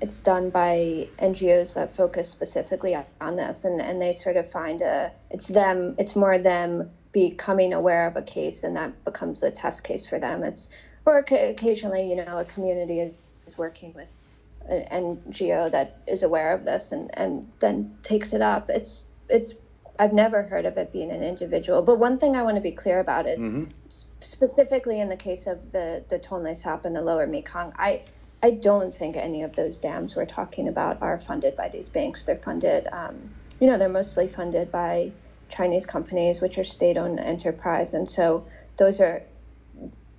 it's 0.02 0.20
done 0.20 0.50
by 0.50 1.08
NGOs 1.20 1.74
that 1.74 1.96
focus 1.96 2.30
specifically 2.30 2.96
on 3.20 3.36
this, 3.36 3.64
and, 3.64 3.82
and 3.82 4.02
they 4.02 4.14
sort 4.14 4.38
of 4.38 4.52
find 4.52 4.82
a 4.82 5.12
it's 5.32 5.48
them 5.48 5.96
it's 5.98 6.16
more 6.16 6.38
them 6.38 6.92
becoming 7.12 7.74
aware 7.74 8.06
of 8.06 8.16
a 8.16 8.22
case, 8.22 8.64
and 8.64 8.76
that 8.76 9.04
becomes 9.06 9.42
a 9.42 9.50
test 9.50 9.84
case 9.84 10.06
for 10.06 10.20
them. 10.20 10.44
It's 10.44 10.70
or 11.06 11.18
occasionally, 11.18 12.08
you 12.08 12.16
know, 12.16 12.38
a 12.38 12.46
community 12.46 13.12
is 13.48 13.58
working 13.58 13.94
with 13.94 14.08
an 14.68 15.16
NGO 15.32 15.72
that 15.72 15.98
is 16.08 16.22
aware 16.22 16.54
of 16.54 16.64
this 16.64 16.92
and, 16.92 17.10
and 17.16 17.52
then 17.60 17.98
takes 18.04 18.34
it 18.34 18.42
up. 18.44 18.70
It's 18.70 19.08
it's 19.30 19.54
I've 20.00 20.14
never 20.14 20.44
heard 20.44 20.66
of 20.66 20.78
it 20.78 20.94
being 20.94 21.12
an 21.12 21.22
individual. 21.22 21.82
But 21.82 22.00
one 22.00 22.18
thing 22.18 22.38
I 22.38 22.44
want 22.44 22.56
to 22.56 22.62
be 22.62 22.72
clear 22.72 23.02
about 23.02 23.28
is 23.28 23.40
mm-hmm. 23.40 23.66
specifically 24.22 25.02
in 25.02 25.10
the 25.10 25.18
case 25.18 25.46
of 25.46 25.60
the 25.74 26.04
the 26.10 26.18
Tonle 26.18 26.56
Sap 26.56 26.86
and 26.86 26.96
the 26.96 27.02
Lower 27.02 27.28
Mekong, 27.28 27.74
I 27.78 28.04
I 28.42 28.52
don't 28.52 28.96
think 28.96 29.18
any 29.18 29.44
of 29.44 29.56
those 29.56 29.78
dams 29.78 30.16
we're 30.16 30.26
talking 30.26 30.70
about 30.70 31.02
are 31.02 31.20
funded 31.20 31.58
by 31.58 31.68
these 31.68 31.90
banks. 31.90 32.24
They're 32.24 32.38
funded, 32.38 32.88
um, 32.94 33.30
you 33.60 33.68
know, 33.68 33.78
they're 33.78 33.90
mostly 33.90 34.30
funded 34.30 34.72
by 34.72 35.12
Chinese 35.50 35.86
companies, 35.86 36.40
which 36.40 36.58
are 36.58 36.64
state-owned 36.64 37.20
enterprise, 37.20 37.94
and 37.94 38.10
so 38.10 38.46
those 38.78 39.02
are 39.02 39.22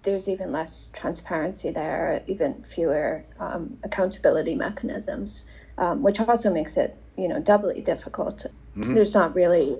there's 0.02 0.28
even 0.28 0.52
less 0.52 0.90
transparency 0.94 1.70
there, 1.70 2.22
even 2.26 2.64
fewer 2.74 3.24
um, 3.38 3.78
accountability 3.84 4.54
mechanisms, 4.54 5.44
um, 5.78 6.02
which 6.02 6.20
also 6.20 6.50
makes 6.50 6.76
it, 6.76 6.96
you 7.16 7.28
know, 7.28 7.38
doubly 7.38 7.80
difficult. 7.82 8.46
Mm-hmm. 8.76 8.94
There's 8.94 9.14
not 9.14 9.34
really 9.34 9.78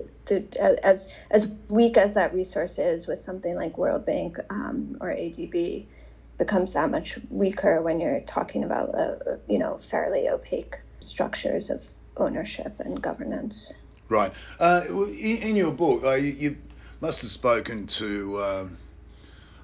as 0.59 1.07
as 1.31 1.47
weak 1.69 1.97
as 1.97 2.13
that 2.13 2.33
resource 2.33 2.77
is 2.77 3.07
with 3.07 3.19
something 3.19 3.55
like 3.55 3.77
World 3.77 4.05
Bank 4.05 4.37
um, 4.49 4.97
or 5.01 5.09
ADB 5.09 5.85
becomes 6.37 6.73
that 6.73 6.89
much 6.89 7.19
weaker 7.29 7.81
when 7.81 7.99
you're 7.99 8.21
talking 8.21 8.63
about 8.63 8.93
uh, 8.95 9.37
you 9.47 9.59
know 9.59 9.77
fairly 9.77 10.29
opaque 10.29 10.77
structures 10.99 11.69
of 11.69 11.83
ownership 12.17 12.73
and 12.79 13.01
governance. 13.01 13.73
Right. 14.09 14.33
Uh, 14.59 14.83
in, 14.89 15.37
in, 15.37 15.55
your 15.55 15.71
book, 15.71 16.03
uh, 16.03 16.11
you, 16.11 16.31
you, 16.31 16.57
must 16.99 17.21
have 17.21 17.31
spoken 17.31 17.87
to 17.87 18.43
um, 18.43 18.77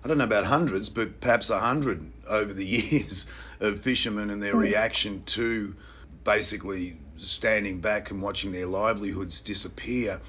I 0.03 0.07
don't 0.07 0.17
know 0.17 0.23
about 0.23 0.45
hundreds, 0.45 0.89
but 0.89 1.19
perhaps 1.19 1.49
a 1.49 1.59
hundred 1.59 2.09
over 2.27 2.53
the 2.53 2.65
years 2.77 3.25
of 3.59 3.81
fishermen 3.81 4.29
and 4.29 4.41
their 4.41 4.55
reaction 4.55 5.23
to 5.25 5.75
basically 6.23 6.97
standing 7.17 7.79
back 7.79 8.11
and 8.11 8.21
watching 8.21 8.51
their 8.51 8.65
livelihoods 8.65 9.41
disappear. 9.41 10.19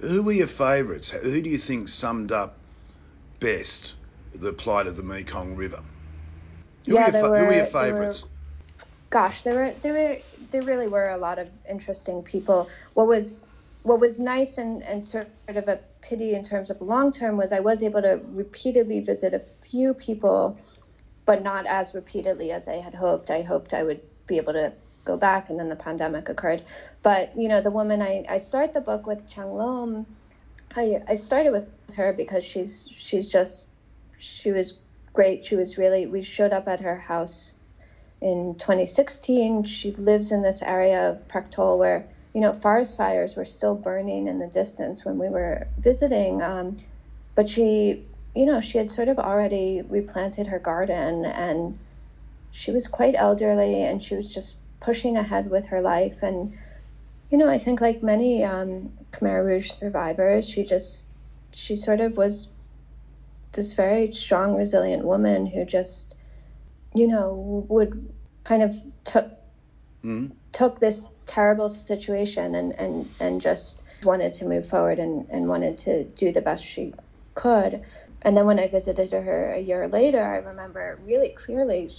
Who 0.00 0.22
were 0.22 0.32
your 0.32 0.46
favourites? 0.46 1.10
Who 1.10 1.42
do 1.42 1.50
you 1.50 1.58
think 1.58 1.88
summed 1.88 2.32
up 2.32 2.56
best 3.38 3.94
the 4.34 4.52
plight 4.52 4.86
of 4.86 4.96
the 4.96 5.02
Mekong 5.02 5.56
River? 5.56 5.80
Who, 6.86 6.94
yeah, 6.94 7.10
were, 7.10 7.18
your, 7.18 7.30
were, 7.30 7.38
who 7.38 7.44
were 7.46 7.52
your 7.52 7.66
favourites? 7.66 8.26
Gosh, 9.10 9.42
there 9.42 9.54
were 9.54 9.74
there 9.82 9.92
were 9.92 10.16
there 10.52 10.62
really 10.62 10.88
were 10.88 11.10
a 11.10 11.18
lot 11.18 11.38
of 11.38 11.48
interesting 11.68 12.22
people. 12.22 12.68
What 12.94 13.06
was 13.06 13.40
what 13.82 14.00
was 14.00 14.18
nice 14.18 14.58
and, 14.58 14.82
and 14.82 15.04
sort 15.04 15.28
of 15.48 15.68
a 15.68 15.80
pity 16.00 16.34
in 16.34 16.44
terms 16.44 16.70
of 16.70 16.80
long 16.80 17.12
term 17.12 17.36
was 17.36 17.52
I 17.52 17.60
was 17.60 17.82
able 17.82 18.02
to 18.02 18.20
repeatedly 18.32 19.00
visit 19.00 19.34
a 19.34 19.42
few 19.68 19.94
people, 19.94 20.58
but 21.30 21.44
not 21.44 21.64
as 21.64 21.94
repeatedly 21.94 22.50
as 22.50 22.66
I 22.66 22.80
had 22.80 22.92
hoped. 22.92 23.30
I 23.30 23.42
hoped 23.42 23.72
I 23.72 23.84
would 23.84 24.00
be 24.26 24.36
able 24.38 24.52
to 24.54 24.72
go 25.04 25.16
back, 25.16 25.48
and 25.48 25.56
then 25.56 25.68
the 25.68 25.76
pandemic 25.76 26.28
occurred. 26.28 26.64
But 27.04 27.38
you 27.38 27.46
know, 27.46 27.60
the 27.60 27.70
woman 27.70 28.02
I, 28.02 28.24
I 28.28 28.38
start 28.38 28.72
the 28.72 28.80
book 28.80 29.06
with, 29.06 29.30
Chang 29.30 29.52
Lom, 29.52 30.06
I, 30.74 31.00
I 31.06 31.14
started 31.14 31.52
with 31.52 31.68
her 31.94 32.12
because 32.12 32.42
she's 32.42 32.90
she's 32.98 33.30
just 33.30 33.68
she 34.18 34.50
was 34.50 34.78
great. 35.12 35.46
She 35.46 35.54
was 35.54 35.78
really 35.78 36.08
we 36.08 36.24
showed 36.24 36.52
up 36.52 36.66
at 36.66 36.80
her 36.80 36.96
house 36.96 37.52
in 38.20 38.56
2016. 38.58 39.62
She 39.66 39.92
lives 39.92 40.32
in 40.32 40.42
this 40.42 40.62
area 40.62 41.10
of 41.10 41.28
Prek 41.28 41.52
Toal 41.52 41.78
where 41.78 42.08
you 42.34 42.40
know, 42.40 42.52
forest 42.54 42.96
fires 42.96 43.36
were 43.36 43.44
still 43.44 43.76
burning 43.76 44.26
in 44.26 44.40
the 44.40 44.48
distance 44.48 45.04
when 45.04 45.16
we 45.16 45.28
were 45.28 45.68
visiting. 45.78 46.42
Um, 46.42 46.78
but 47.36 47.48
she, 47.48 48.04
you 48.34 48.46
know, 48.46 48.60
she 48.60 48.78
had 48.78 48.90
sort 48.90 49.08
of 49.08 49.18
already 49.18 49.82
replanted 49.88 50.46
her 50.46 50.58
garden 50.58 51.24
and 51.24 51.78
she 52.52 52.70
was 52.70 52.86
quite 52.86 53.14
elderly 53.16 53.82
and 53.82 54.02
she 54.02 54.14
was 54.14 54.32
just 54.32 54.54
pushing 54.80 55.16
ahead 55.16 55.50
with 55.50 55.66
her 55.66 55.80
life. 55.80 56.16
And, 56.22 56.56
you 57.30 57.38
know, 57.38 57.48
I 57.48 57.58
think 57.58 57.80
like 57.80 58.02
many 58.02 58.44
um, 58.44 58.92
Khmer 59.12 59.44
Rouge 59.44 59.70
survivors, 59.70 60.48
she 60.48 60.64
just, 60.64 61.04
she 61.52 61.76
sort 61.76 62.00
of 62.00 62.16
was 62.16 62.48
this 63.52 63.72
very 63.72 64.12
strong, 64.12 64.56
resilient 64.56 65.04
woman 65.04 65.46
who 65.46 65.64
just, 65.64 66.14
you 66.94 67.08
know, 67.08 67.66
would 67.68 68.12
kind 68.44 68.62
of 68.62 68.74
took 69.04 69.26
mm-hmm. 70.04 70.28
took 70.52 70.80
this 70.80 71.04
terrible 71.26 71.68
situation 71.68 72.54
and, 72.54 72.72
and, 72.72 73.08
and 73.20 73.40
just 73.40 73.80
wanted 74.02 74.34
to 74.34 74.44
move 74.44 74.66
forward 74.68 74.98
and, 74.98 75.28
and 75.30 75.48
wanted 75.48 75.78
to 75.78 76.04
do 76.04 76.32
the 76.32 76.40
best 76.40 76.64
she 76.64 76.92
could. 77.34 77.82
And 78.22 78.36
then 78.36 78.46
when 78.46 78.58
I 78.58 78.68
visited 78.68 79.12
her 79.12 79.52
a 79.54 79.60
year 79.60 79.88
later, 79.88 80.22
I 80.22 80.38
remember 80.38 80.98
really 81.04 81.30
clearly 81.30 81.90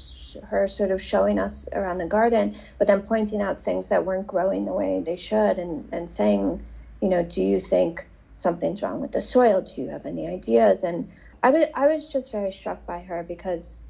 her 0.44 0.68
sort 0.68 0.92
of 0.92 1.02
showing 1.02 1.40
us 1.40 1.68
around 1.74 1.98
the 1.98 2.06
garden, 2.06 2.56
but 2.78 2.88
then 2.88 3.02
pointing 3.02 3.42
out 3.42 3.62
things 3.62 3.90
that 3.90 4.06
weren't 4.06 4.28
growing 4.28 4.66
the 4.66 4.74
way 4.74 5.02
they 5.04 5.16
should 5.16 5.58
and, 5.58 5.88
and 5.92 6.10
saying, 6.10 6.64
you 7.02 7.10
know, 7.10 7.24
do 7.24 7.42
you 7.42 7.60
think 7.60 8.06
something's 8.38 8.82
wrong 8.82 9.02
with 9.02 9.12
the 9.12 9.22
soil? 9.22 9.62
Do 9.62 9.82
you 9.82 9.90
have 9.90 10.06
any 10.06 10.28
ideas? 10.28 10.84
And 10.84 11.10
I, 11.42 11.70
I 11.74 11.88
was 11.88 12.08
just 12.08 12.32
very 12.32 12.52
struck 12.52 12.86
by 12.86 13.00
her 13.00 13.24
because 13.24 13.82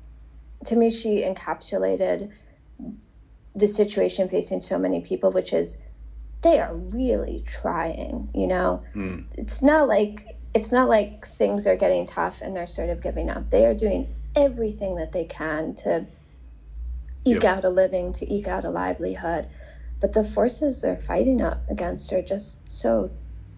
to 0.65 0.75
me, 0.75 0.91
she 0.91 1.23
encapsulated 1.23 2.31
the 3.55 3.67
situation 3.67 4.29
facing 4.29 4.61
so 4.61 4.77
many 4.77 5.01
people, 5.01 5.31
which 5.31 5.53
is 5.53 5.77
they 6.43 6.59
are 6.59 6.73
really 6.73 7.43
trying, 7.47 8.29
you 8.33 8.47
know. 8.47 8.83
Mm. 8.95 9.25
It's 9.33 9.61
not 9.61 9.87
like 9.87 10.37
it's 10.53 10.71
not 10.71 10.89
like 10.89 11.27
things 11.37 11.65
are 11.65 11.75
getting 11.75 12.05
tough 12.05 12.39
and 12.41 12.55
they're 12.55 12.67
sort 12.67 12.89
of 12.89 13.01
giving 13.01 13.29
up. 13.29 13.49
They 13.49 13.65
are 13.65 13.73
doing 13.73 14.13
everything 14.35 14.95
that 14.95 15.11
they 15.11 15.25
can 15.25 15.75
to 15.75 16.05
eke 17.23 17.43
yep. 17.43 17.57
out 17.57 17.65
a 17.65 17.69
living, 17.69 18.13
to 18.13 18.33
eke 18.33 18.47
out 18.47 18.65
a 18.65 18.69
livelihood. 18.69 19.47
But 19.99 20.13
the 20.13 20.23
forces 20.23 20.81
they're 20.81 20.97
fighting 20.97 21.41
up 21.41 21.61
against 21.69 22.11
are 22.11 22.21
just 22.21 22.57
so 22.69 23.11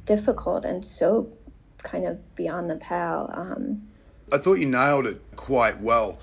difficult 0.06 0.66
and 0.66 0.86
so 0.86 1.30
kind 1.78 2.06
of 2.06 2.36
beyond 2.36 2.70
the 2.70 2.76
pale. 2.76 3.30
Um, 3.34 3.88
I 4.32 4.38
thought 4.38 4.56
you 4.56 4.66
nailed 4.66 5.08
it 5.08 5.22
quite 5.36 5.80
well 5.80 6.20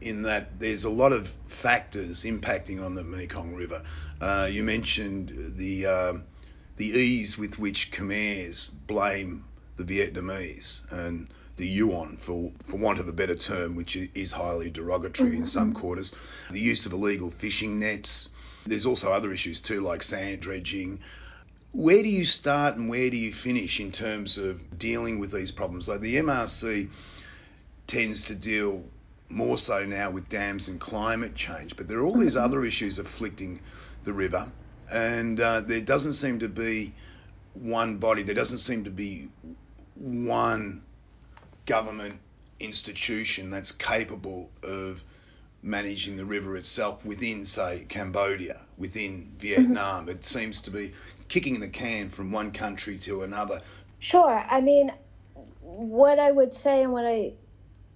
in 0.00 0.22
that 0.22 0.58
there's 0.58 0.84
a 0.84 0.90
lot 0.90 1.12
of 1.12 1.32
factors 1.48 2.24
impacting 2.24 2.84
on 2.84 2.94
the 2.94 3.02
Mekong 3.02 3.54
River. 3.54 3.82
Uh, 4.20 4.48
you 4.50 4.62
mentioned 4.62 5.32
the 5.56 5.86
uh, 5.86 6.12
the 6.76 6.86
ease 6.86 7.38
with 7.38 7.58
which 7.58 7.92
Khmer's 7.92 8.68
blame 8.68 9.44
the 9.82 9.98
Vietnamese 9.98 10.82
and 10.90 11.28
the 11.56 11.66
Yuan, 11.66 12.16
for, 12.16 12.50
for 12.66 12.76
want 12.76 12.98
of 12.98 13.08
a 13.08 13.12
better 13.12 13.34
term, 13.34 13.76
which 13.76 13.96
is 13.96 14.32
highly 14.32 14.70
derogatory 14.70 15.36
in 15.36 15.44
some 15.44 15.70
mm-hmm. 15.70 15.80
quarters. 15.80 16.14
The 16.50 16.60
use 16.60 16.86
of 16.86 16.92
illegal 16.92 17.30
fishing 17.30 17.78
nets. 17.78 18.30
There's 18.66 18.86
also 18.86 19.12
other 19.12 19.32
issues 19.32 19.60
too, 19.60 19.80
like 19.80 20.02
sand 20.02 20.40
dredging. 20.40 21.00
Where 21.72 22.02
do 22.02 22.08
you 22.08 22.24
start 22.24 22.76
and 22.76 22.88
where 22.88 23.10
do 23.10 23.16
you 23.16 23.32
finish 23.32 23.80
in 23.80 23.92
terms 23.92 24.38
of 24.38 24.78
dealing 24.78 25.18
with 25.18 25.32
these 25.32 25.50
problems? 25.50 25.88
Like 25.88 26.00
the 26.00 26.16
MRC 26.16 26.88
tends 27.86 28.24
to 28.24 28.34
deal 28.34 28.84
more 29.28 29.58
so 29.58 29.84
now 29.84 30.10
with 30.10 30.28
dams 30.28 30.68
and 30.68 30.80
climate 30.80 31.34
change. 31.34 31.76
But 31.76 31.88
there 31.88 31.98
are 31.98 32.04
all 32.04 32.16
these 32.16 32.36
mm-hmm. 32.36 32.44
other 32.44 32.64
issues 32.64 32.98
afflicting 32.98 33.60
the 34.04 34.12
river, 34.12 34.50
and 34.90 35.40
uh, 35.40 35.60
there 35.60 35.80
doesn't 35.80 36.14
seem 36.14 36.40
to 36.40 36.48
be 36.48 36.92
one 37.54 37.98
body, 37.98 38.22
there 38.22 38.34
doesn't 38.34 38.58
seem 38.58 38.84
to 38.84 38.90
be 38.90 39.28
one 39.94 40.82
government 41.66 42.18
institution 42.60 43.50
that's 43.50 43.72
capable 43.72 44.50
of 44.62 45.02
managing 45.62 46.16
the 46.16 46.24
river 46.24 46.56
itself 46.56 47.04
within, 47.04 47.44
say, 47.44 47.86
Cambodia, 47.88 48.60
within 48.78 49.32
Vietnam. 49.38 50.02
Mm-hmm. 50.02 50.10
It 50.10 50.24
seems 50.24 50.60
to 50.62 50.70
be 50.70 50.92
kicking 51.28 51.60
the 51.60 51.68
can 51.68 52.10
from 52.10 52.32
one 52.32 52.50
country 52.52 52.98
to 52.98 53.22
another. 53.22 53.60
Sure. 54.00 54.44
I 54.48 54.60
mean, 54.60 54.92
what 55.60 56.18
I 56.18 56.30
would 56.30 56.54
say 56.54 56.82
and 56.82 56.92
what 56.92 57.06
I 57.06 57.32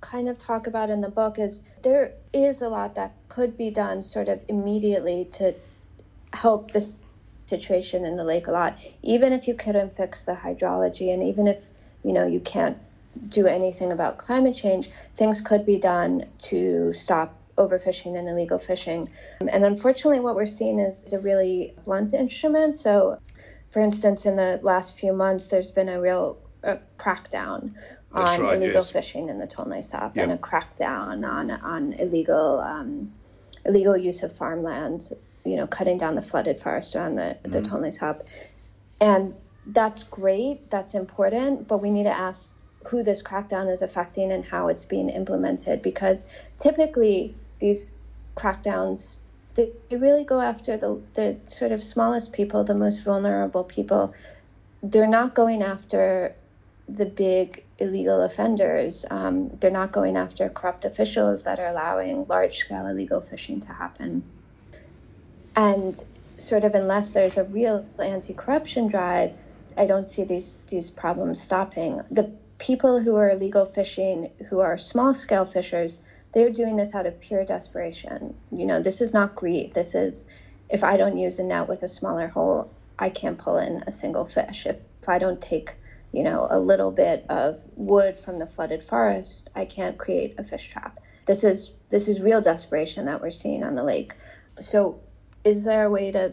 kind 0.01 0.29
of 0.29 0.39
talk 0.39 0.67
about 0.67 0.91
in 0.91 1.01
the 1.01 1.09
book 1.09 1.39
is 1.39 1.63
there 1.83 2.13
is 2.33 2.63
a 2.63 2.69
lot 2.69 2.95
that 2.95 3.13
could 3.29 3.57
be 3.57 3.71
done 3.71 4.03
sort 4.03 4.29
of 4.29 4.41
immediately 4.49 5.25
to 5.33 5.55
help 6.33 6.71
this 6.71 6.93
situation 7.49 8.05
in 8.05 8.17
the 8.17 8.25
lake 8.25 8.49
a 8.49 8.51
lot 8.51 8.77
even 9.03 9.33
if 9.33 9.47
you 9.47 9.55
couldn't 9.55 9.97
fix 9.97 10.23
the 10.23 10.33
hydrology 10.33 11.15
and 11.15 11.23
even 11.23 11.47
if 11.47 11.61
you 12.05 12.13
know 12.13 12.27
you 12.27 12.41
can't 12.41 12.77
do 13.29 13.47
anything 13.47 13.93
about 13.93 14.19
climate 14.19 14.55
change 14.55 14.91
things 15.17 15.41
could 15.41 15.65
be 15.65 15.79
done 15.79 16.25
to 16.39 16.93
stop 16.95 17.35
overfishing 17.57 18.19
and 18.19 18.29
illegal 18.29 18.59
fishing 18.59 19.09
and 19.41 19.65
unfortunately 19.65 20.21
what 20.21 20.35
we're 20.35 20.47
seeing 20.47 20.79
is 20.79 21.13
a 21.13 21.19
really 21.19 21.75
blunt 21.85 22.13
instrument 22.13 22.77
so 22.77 23.19
for 23.73 23.83
instance 23.83 24.27
in 24.27 24.37
the 24.37 24.61
last 24.63 24.99
few 24.99 25.13
months 25.13 25.49
there's 25.49 25.71
been 25.71 25.89
a 25.89 26.01
real 26.01 26.37
uh, 26.65 26.77
crackdown 26.99 27.73
on 28.13 28.41
right, 28.41 28.57
illegal 28.57 28.75
yes. 28.75 28.91
fishing 28.91 29.29
in 29.29 29.39
the 29.39 29.47
Tonle 29.47 29.85
Sap 29.85 30.17
yep. 30.17 30.25
and 30.25 30.33
a 30.33 30.39
crackdown 30.39 31.29
on 31.29 31.51
on 31.51 31.93
illegal 31.95 32.61
um, 32.61 33.13
illegal 33.65 33.97
use 33.97 34.23
of 34.23 34.35
farmland. 34.37 35.11
You 35.45 35.57
know, 35.57 35.67
cutting 35.67 35.99
down 35.99 36.17
the 36.17 36.23
flooded 36.23 36.61
forest 36.61 36.97
around 36.97 37.17
the 37.17 37.37
mm-hmm. 37.45 37.53
the 37.53 37.61
Tonle 37.61 37.93
Sap, 37.95 38.23
and 39.01 39.35
that's 39.67 40.03
great. 40.05 40.71
That's 40.71 40.95
important, 40.95 41.67
but 41.69 41.83
we 41.83 41.91
need 41.91 42.05
to 42.05 42.17
ask 42.17 42.53
who 42.87 43.03
this 43.03 43.23
crackdown 43.23 43.73
is 43.73 43.83
affecting 43.83 44.31
and 44.31 44.45
how 44.45 44.69
it's 44.69 44.85
being 44.85 45.11
implemented 45.11 45.83
because 45.83 46.25
typically 46.61 47.35
these 47.59 47.97
crackdowns 48.37 49.17
they, 49.57 49.73
really 49.91 50.25
go 50.25 50.41
after 50.41 50.77
the, 50.77 51.01
the 51.15 51.37
sort 51.49 51.73
of 51.73 51.83
smallest 51.83 52.33
people, 52.33 52.63
the 52.63 52.75
most 52.75 53.03
vulnerable 53.03 53.65
people. 53.65 54.15
They're 54.83 55.09
not 55.09 55.35
going 55.35 55.63
after 55.63 56.35
the 56.89 57.07
big 57.07 57.65
illegal 57.79 58.21
offenders. 58.21 59.05
Um, 59.11 59.51
they're 59.61 59.71
not 59.71 59.93
going 59.93 60.17
after 60.17 60.49
corrupt 60.51 60.85
officials 60.85 61.43
that 61.45 61.59
are 61.59 61.69
allowing 61.69 62.27
large 62.29 62.59
scale 62.59 62.87
illegal 62.87 63.21
fishing 63.21 63.61
to 63.63 63.69
happen. 63.69 64.23
And 65.57 66.01
sort 66.39 66.65
of 66.65 66.75
unless 66.75 67.11
there's 67.11 67.39
a 67.39 67.45
real 67.45 67.85
anti 67.99 68.35
corruption 68.35 68.89
drive, 68.89 69.35
I 69.77 69.87
don't 69.87 70.09
see 70.09 70.25
these, 70.25 70.59
these 70.69 70.91
problems 70.91 71.41
stopping. 71.41 72.03
The 72.11 72.31
people 72.59 73.01
who 73.01 73.17
are 73.17 73.31
illegal 73.31 73.67
fishing, 73.67 74.31
who 74.49 74.61
are 74.61 74.79
small 74.79 75.15
scale 75.15 75.47
fishers, 75.47 76.01
they're 76.35 76.51
doing 76.51 76.77
this 76.77 76.95
out 76.95 77.07
of 77.07 77.19
pure 77.21 77.45
desperation. 77.45 78.35
You 78.51 78.67
know, 78.67 78.83
this 78.83 79.01
is 79.01 79.13
not 79.13 79.35
greed. 79.35 79.75
This 79.75 79.95
is 79.95 80.27
if 80.69 80.83
I 80.83 80.97
don't 80.97 81.17
use 81.17 81.39
a 81.39 81.43
net 81.43 81.69
with 81.69 81.83
a 81.83 81.89
smaller 81.89 82.29
hole, 82.29 82.71
I 82.99 83.11
can't 83.11 83.39
pull 83.39 83.59
in 83.59 83.85
a 83.87 83.93
single 83.93 84.27
fish. 84.27 84.67
If, 84.67 84.77
if 85.03 85.09
I 85.09 85.19
don't 85.19 85.41
take 85.41 85.75
you 86.17 86.23
know, 86.23 86.47
a 86.51 86.59
little 86.59 86.91
bit 86.91 87.27
of 87.29 87.61
wood 87.77 88.19
from 88.19 88.39
the 88.39 88.47
flooded 88.47 88.83
forest, 88.85 89.51
I 89.55 89.67
can't 89.67 89.99
create 89.99 90.35
a 90.39 90.45
fish 90.45 90.71
trap. 90.73 90.99
This 91.27 91.45
is 91.45 91.73
this 91.91 92.09
is 92.09 92.21
real 92.21 92.41
desperation 92.41 93.05
that 93.05 93.21
we're 93.21 93.31
seeing 93.31 93.63
on 93.63 93.75
the 93.75 93.83
lake. 93.83 94.15
So, 94.59 94.99
is 95.45 95.63
there 95.63 95.85
a 95.85 95.91
way 95.91 96.11
to 96.13 96.33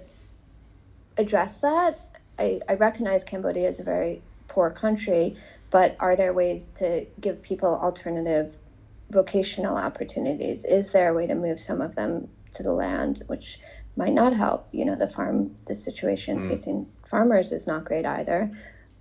address 1.17 1.59
that? 1.59 2.00
I, 2.40 2.62
I 2.68 2.74
recognize 2.75 3.24
Cambodia 3.24 3.70
is 3.70 3.80
a 3.80 3.84
very 3.84 4.22
poor 4.48 4.70
country, 4.70 5.36
but 5.72 5.96
are 6.00 6.16
there 6.16 6.34
ways 6.34 6.72
to 6.78 7.06
give 7.20 7.42
people 7.42 7.70
alternative 7.70 8.56
vocational 9.10 9.78
opportunities? 9.78 10.66
Is 10.66 10.92
there 10.92 11.10
a 11.10 11.13
way 11.13 11.28
to 11.28 11.36
move 11.36 11.60
some 11.60 11.82
of 11.82 11.96
them 11.96 12.28
to 12.54 12.63
the 12.63 12.72
land, 12.72 13.24
which 13.28 13.60
might 13.96 14.13
not 14.13 14.34
help? 14.34 14.68
You 14.72 14.86
know, 14.86 14.96
the 14.96 15.10
farm, 15.10 15.56
the 15.68 15.75
situation 15.75 16.38
mm. 16.38 16.50
facing 16.50 16.88
farmers 17.10 17.52
is 17.52 17.68
not 17.68 17.86
great 17.86 18.06
either 18.06 18.52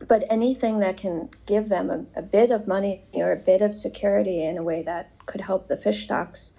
but 0.09 0.25
anything 0.31 0.81
that 0.81 0.97
can 0.97 1.29
give 1.47 1.69
them 1.69 1.91
a, 1.91 2.19
a, 2.19 2.23
bit 2.23 2.51
of 2.51 2.67
money 2.67 3.05
or 3.15 3.33
a 3.33 3.37
bit 3.37 3.63
of 3.63 3.75
security 3.75 4.45
in 4.45 4.59
a 4.59 4.63
way 4.63 4.83
that 4.83 5.11
could 5.27 5.41
help 5.41 5.69
the 5.69 5.77
fish 5.77 6.05
stocks 6.05 6.53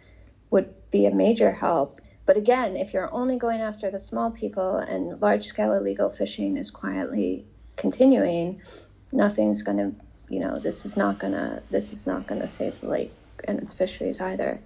would 0.50 0.74
be 0.92 1.06
a 1.06 1.12
major 1.12 1.51
help. 1.51 2.00
But 2.25 2.38
again, 2.38 2.77
if 2.77 2.94
you're 2.94 3.13
only 3.13 3.38
going 3.38 3.62
after 3.62 3.92
the 3.92 4.00
small 4.00 4.32
people 4.32 4.77
and 4.77 5.22
large 5.22 5.46
scale 5.46 5.74
illegal 5.74 6.10
fishing 6.10 6.58
is 6.58 6.72
quietly 6.72 7.46
continuing, 7.75 8.62
nothing's 9.12 9.62
going 9.62 9.77
to, 9.77 9.92
you 10.30 10.39
know, 10.39 10.60
this 10.60 10.86
is 10.86 10.96
not 10.96 11.20
going 11.20 11.34
to 11.34 11.62
this 11.70 11.92
is 11.92 12.08
not 12.08 12.27
going 12.27 12.42
to 12.42 12.48
save 12.48 12.80
the 12.82 12.88
lake 12.88 13.13
and 13.46 13.60
its 13.60 13.74
fisheries 13.74 14.22
either. 14.22 14.60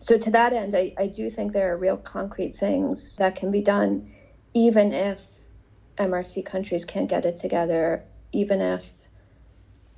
So 0.00 0.18
to 0.18 0.30
that 0.30 0.52
end, 0.52 0.74
I, 0.74 0.92
I 0.98 1.06
do 1.06 1.30
think 1.30 1.52
there 1.52 1.72
are 1.72 1.76
real 1.76 1.96
concrete 1.96 2.56
things 2.56 3.16
that 3.16 3.36
can 3.36 3.50
be 3.50 3.62
done, 3.62 4.12
even 4.54 4.92
if 4.92 5.20
MRC 5.96 6.44
countries 6.44 6.84
can't 6.84 7.08
get 7.08 7.24
it 7.24 7.38
together 7.38 8.04
even 8.32 8.60
if 8.60 8.84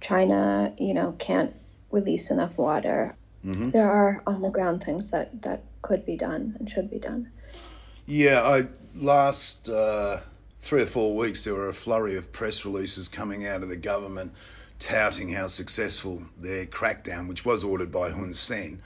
China, 0.01 0.73
you 0.79 0.95
know, 0.95 1.15
can't 1.19 1.55
release 1.91 2.31
enough 2.31 2.57
water, 2.57 3.17
mm-hmm. 3.45 3.71
there 3.71 3.91
are 3.91 4.23
on 4.27 4.43
the 4.43 4.49
ground 4.49 4.83
things 4.83 5.11
that 5.11 5.43
that 5.43 5.63
could 5.83 6.05
be 6.07 6.17
done 6.17 6.57
and 6.59 6.69
should 6.71 6.91
be 6.91 6.99
done. 6.99 7.31
Yeah, 8.07 8.43
I 8.43 8.67
last 8.95 9.69
uh, 9.69 10.21
three 10.61 10.83
or 10.83 10.87
four 10.87 11.17
weeks 11.17 11.45
there 11.45 11.55
were 11.55 11.69
a 11.69 11.75
flurry 11.75 12.17
of 12.17 12.33
press 12.33 12.65
releases 12.65 13.09
coming 13.09 13.47
out 13.47 13.63
of 13.63 13.69
the 13.69 13.77
government 13.77 14.33
touting 14.79 15.29
how 15.29 15.47
successful 15.47 16.23
their 16.39 16.67
crackdown, 16.67 17.29
which 17.29 17.45
was 17.45 17.63
ordered 17.63 17.93
by 17.93 18.11
Hun 18.11 18.33
Sen, 18.33 18.81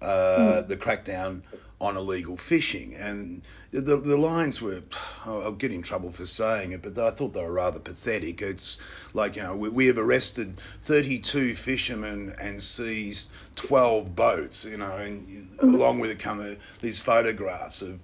uh, 0.00 0.62
mm. 0.62 0.68
the 0.68 0.76
crackdown 0.76 1.42
on 1.80 1.96
illegal 1.96 2.36
fishing. 2.36 2.94
And 2.96 3.42
the, 3.70 3.96
the 3.96 4.16
lines 4.16 4.60
were, 4.60 4.82
I'll 5.24 5.52
get 5.52 5.72
in 5.72 5.82
trouble 5.82 6.10
for 6.10 6.26
saying 6.26 6.72
it, 6.72 6.82
but 6.82 6.98
I 6.98 7.10
thought 7.10 7.34
they 7.34 7.42
were 7.42 7.52
rather 7.52 7.78
pathetic. 7.78 8.42
It's 8.42 8.78
like, 9.14 9.36
you 9.36 9.42
know, 9.42 9.54
we, 9.56 9.68
we 9.68 9.86
have 9.86 9.98
arrested 9.98 10.60
32 10.84 11.54
fishermen 11.54 12.34
and 12.40 12.60
seized 12.60 13.30
12 13.56 14.16
boats, 14.16 14.64
you 14.64 14.76
know, 14.76 14.96
and 14.96 15.26
mm-hmm. 15.26 15.74
along 15.74 16.00
with 16.00 16.10
it 16.10 16.18
come 16.18 16.56
these 16.80 16.98
photographs 16.98 17.82
of 17.82 18.00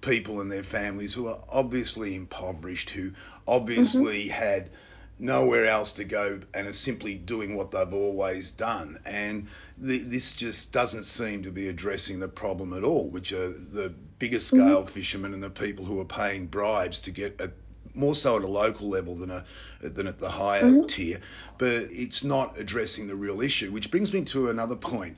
people 0.00 0.40
and 0.40 0.50
their 0.50 0.62
families 0.62 1.12
who 1.12 1.26
are 1.26 1.40
obviously 1.50 2.14
impoverished, 2.14 2.90
who 2.90 3.10
obviously 3.46 4.24
mm-hmm. 4.24 4.30
had 4.30 4.70
nowhere 5.18 5.66
else 5.66 5.92
to 5.92 6.04
go 6.04 6.40
and 6.54 6.66
are 6.68 6.72
simply 6.72 7.14
doing 7.14 7.56
what 7.56 7.70
they've 7.70 7.92
always 7.92 8.50
done. 8.52 8.98
And 9.04 9.48
the, 9.76 9.98
this 9.98 10.32
just 10.32 10.72
doesn't 10.72 11.04
seem 11.04 11.42
to 11.42 11.50
be 11.50 11.68
addressing 11.68 12.20
the 12.20 12.28
problem 12.28 12.72
at 12.72 12.84
all, 12.84 13.08
which 13.08 13.32
are 13.32 13.48
the 13.48 13.92
bigger 14.18 14.38
mm-hmm. 14.38 14.56
scale 14.56 14.82
mm-hmm. 14.82 14.92
fishermen 14.92 15.34
and 15.34 15.42
the 15.42 15.50
people 15.50 15.84
who 15.84 16.00
are 16.00 16.04
paying 16.04 16.46
bribes 16.46 17.00
to 17.02 17.10
get 17.10 17.40
a 17.40 17.50
more 17.94 18.14
so 18.14 18.36
at 18.36 18.42
a 18.42 18.48
local 18.48 18.88
level 18.88 19.16
than 19.16 19.30
a 19.30 19.44
than 19.80 20.06
at 20.06 20.20
the 20.20 20.28
higher 20.28 20.62
mm-hmm. 20.62 20.86
tier, 20.86 21.20
but 21.56 21.88
it's 21.90 22.22
not 22.22 22.56
addressing 22.58 23.08
the 23.08 23.16
real 23.16 23.40
issue. 23.40 23.72
Which 23.72 23.90
brings 23.90 24.12
me 24.12 24.22
to 24.26 24.50
another 24.50 24.76
point: 24.76 25.16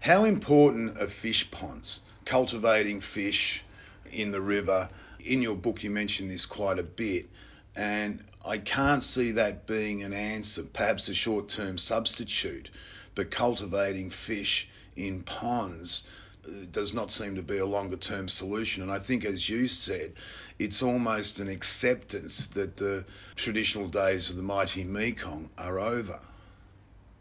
how 0.00 0.24
important 0.24 1.00
are 1.00 1.08
fish 1.08 1.50
ponds, 1.50 2.00
cultivating 2.24 3.00
fish 3.00 3.64
in 4.12 4.30
the 4.30 4.40
river? 4.40 4.88
In 5.18 5.42
your 5.42 5.56
book, 5.56 5.82
you 5.82 5.90
mentioned 5.90 6.30
this 6.30 6.46
quite 6.46 6.78
a 6.78 6.84
bit. 6.84 7.28
And 7.74 8.22
I 8.46 8.58
can't 8.58 9.02
see 9.02 9.32
that 9.32 9.66
being 9.66 10.04
an 10.04 10.12
answer, 10.12 10.62
perhaps 10.62 11.08
a 11.08 11.14
short 11.14 11.48
term 11.48 11.78
substitute, 11.78 12.70
but 13.16 13.30
cultivating 13.30 14.08
fish 14.08 14.68
in 14.94 15.24
ponds 15.24 16.04
uh, 16.46 16.50
does 16.70 16.94
not 16.94 17.10
seem 17.10 17.34
to 17.34 17.42
be 17.42 17.58
a 17.58 17.66
longer 17.66 17.96
term 17.96 18.28
solution. 18.28 18.82
And 18.84 18.92
I 18.92 19.00
think, 19.00 19.24
as 19.24 19.48
you 19.48 19.66
said, 19.66 20.12
it's 20.60 20.80
almost 20.80 21.40
an 21.40 21.48
acceptance 21.48 22.46
that 22.48 22.76
the 22.76 23.04
traditional 23.34 23.88
days 23.88 24.30
of 24.30 24.36
the 24.36 24.42
mighty 24.42 24.84
Mekong 24.84 25.50
are 25.58 25.80
over. 25.80 26.20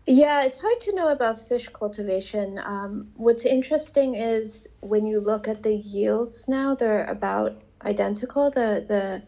Yeah, 0.05 0.43
it's 0.43 0.59
hard 0.59 0.79
to 0.81 0.93
know 0.93 1.07
about 1.07 1.47
fish 1.49 1.67
cultivation. 1.73 2.59
Um, 2.59 3.11
what's 3.15 3.45
interesting 3.45 4.13
is 4.13 4.67
when 4.81 5.07
you 5.07 5.19
look 5.19 5.47
at 5.47 5.63
the 5.63 5.73
yields 5.73 6.47
now, 6.47 6.75
they're 6.75 7.05
about 7.05 7.59
identical. 7.83 8.51
The 8.51 8.85
the 8.87 9.23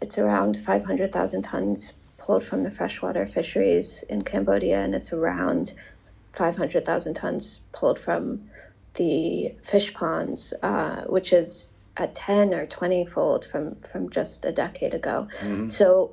it's 0.00 0.18
around 0.18 0.62
500,000 0.64 1.42
tons 1.42 1.92
pulled 2.18 2.44
from 2.44 2.62
the 2.62 2.70
freshwater 2.70 3.26
fisheries 3.26 4.04
in 4.08 4.22
Cambodia, 4.22 4.82
and 4.82 4.94
it's 4.94 5.12
around 5.12 5.72
500,000 6.34 7.14
tons 7.14 7.60
pulled 7.72 7.98
from 7.98 8.48
the 8.94 9.54
fish 9.62 9.92
ponds, 9.94 10.52
uh, 10.62 11.02
which 11.02 11.32
is 11.32 11.68
a 11.96 12.06
10 12.06 12.54
or 12.54 12.66
20 12.66 13.06
fold 13.06 13.46
from, 13.46 13.76
from 13.92 14.10
just 14.10 14.44
a 14.44 14.52
decade 14.52 14.94
ago. 14.94 15.28
Mm-hmm. 15.40 15.70
So 15.70 16.12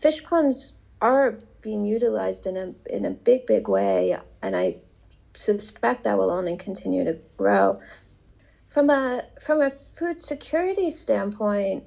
fish 0.00 0.22
ponds 0.24 0.72
are 1.00 1.38
being 1.60 1.84
utilized 1.84 2.46
in 2.46 2.56
a, 2.56 2.74
in 2.86 3.04
a 3.04 3.10
big, 3.10 3.46
big 3.46 3.68
way, 3.68 4.16
and 4.42 4.56
I 4.56 4.76
suspect 5.34 6.04
that 6.04 6.16
will 6.16 6.30
only 6.30 6.56
continue 6.56 7.04
to 7.04 7.18
grow. 7.36 7.80
From 8.68 8.90
a, 8.90 9.24
from 9.40 9.60
a 9.60 9.70
food 9.98 10.22
security 10.22 10.90
standpoint, 10.90 11.84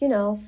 you 0.00 0.08
know, 0.08 0.40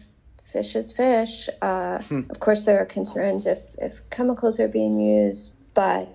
fish 0.52 0.74
is 0.74 0.92
fish. 0.92 1.48
Uh, 1.62 1.98
hmm. 2.02 2.22
Of 2.30 2.40
course, 2.40 2.64
there 2.64 2.78
are 2.78 2.86
concerns 2.86 3.46
if, 3.46 3.60
if 3.78 3.94
chemicals 4.10 4.60
are 4.60 4.68
being 4.68 5.00
used, 5.00 5.54
but 5.74 6.08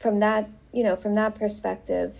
from 0.00 0.20
that, 0.20 0.48
you 0.72 0.82
know, 0.82 0.96
from 0.96 1.14
that 1.14 1.34
perspective, 1.34 2.14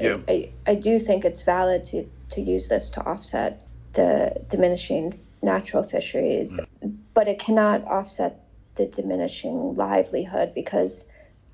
yeah. 0.00 0.18
I, 0.28 0.50
I, 0.66 0.74
do 0.74 0.98
think 0.98 1.24
it's 1.24 1.42
valid 1.42 1.84
to, 1.86 2.04
to 2.30 2.40
use 2.40 2.68
this 2.68 2.88
to 2.90 3.00
offset 3.04 3.66
the 3.92 4.42
diminishing 4.48 5.18
natural 5.42 5.82
fisheries, 5.82 6.58
mm. 6.58 6.96
but 7.14 7.28
it 7.28 7.38
cannot 7.38 7.84
offset 7.84 8.40
the 8.76 8.86
diminishing 8.86 9.76
livelihood 9.76 10.54
because 10.54 11.04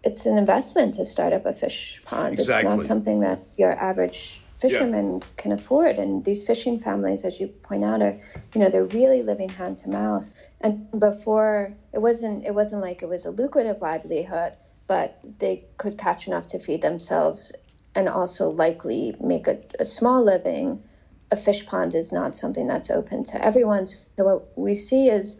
it's 0.04 0.26
an 0.26 0.38
investment 0.38 0.94
to 0.94 1.04
start 1.04 1.32
up 1.32 1.46
a 1.46 1.52
fish 1.52 2.00
pond. 2.04 2.38
Exactly. 2.38 2.70
It's 2.70 2.78
not 2.78 2.86
something 2.86 3.20
that 3.20 3.40
your 3.56 3.72
average 3.72 4.40
fishermen 4.60 5.20
yeah. 5.20 5.26
can 5.36 5.52
afford. 5.52 5.96
And 5.96 6.24
these 6.24 6.42
fishing 6.44 6.80
families, 6.80 7.24
as 7.24 7.38
you 7.40 7.48
point 7.48 7.84
out, 7.84 8.02
are 8.02 8.18
you 8.54 8.60
know 8.60 8.70
they're 8.70 8.84
really 8.84 9.22
living 9.22 9.48
hand 9.48 9.78
to 9.78 9.88
mouth. 9.88 10.26
And 10.60 10.88
before 10.98 11.74
it 11.92 12.00
wasn't 12.00 12.44
it 12.44 12.54
wasn't 12.54 12.82
like 12.82 13.02
it 13.02 13.08
was 13.08 13.24
a 13.24 13.30
lucrative 13.30 13.80
livelihood, 13.80 14.54
but 14.86 15.18
they 15.38 15.64
could 15.76 15.98
catch 15.98 16.26
enough 16.26 16.46
to 16.48 16.58
feed 16.58 16.82
themselves 16.82 17.52
and 17.94 18.08
also 18.08 18.50
likely 18.50 19.14
make 19.20 19.46
a, 19.46 19.58
a 19.78 19.84
small 19.84 20.24
living. 20.24 20.82
A 21.30 21.36
fish 21.36 21.66
pond 21.66 21.94
is 21.94 22.10
not 22.10 22.34
something 22.34 22.66
that's 22.66 22.90
open 22.90 23.22
to 23.24 23.44
everyone. 23.44 23.86
So 23.86 24.24
what 24.24 24.58
we 24.58 24.74
see 24.74 25.08
is 25.10 25.36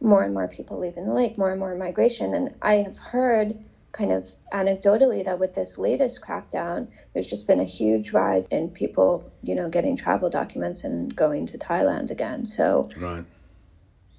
more 0.00 0.22
and 0.22 0.34
more 0.34 0.46
people 0.46 0.78
leaving 0.78 1.06
the 1.06 1.14
lake, 1.14 1.36
more 1.36 1.50
and 1.50 1.58
more 1.58 1.74
migration. 1.74 2.34
And 2.34 2.54
I 2.62 2.74
have 2.74 2.96
heard 2.96 3.58
kind 3.92 4.10
of 4.10 4.28
anecdotally 4.52 5.24
that 5.24 5.38
with 5.38 5.54
this 5.54 5.76
latest 5.76 6.20
crackdown, 6.22 6.88
there's 7.12 7.28
just 7.28 7.46
been 7.46 7.60
a 7.60 7.64
huge 7.64 8.12
rise 8.12 8.46
in 8.46 8.70
people, 8.70 9.30
you 9.42 9.54
know, 9.54 9.68
getting 9.68 9.96
travel 9.96 10.30
documents 10.30 10.84
and 10.84 11.14
going 11.14 11.46
to 11.46 11.58
Thailand 11.58 12.10
again. 12.10 12.46
So, 12.46 12.88
right. 12.96 13.24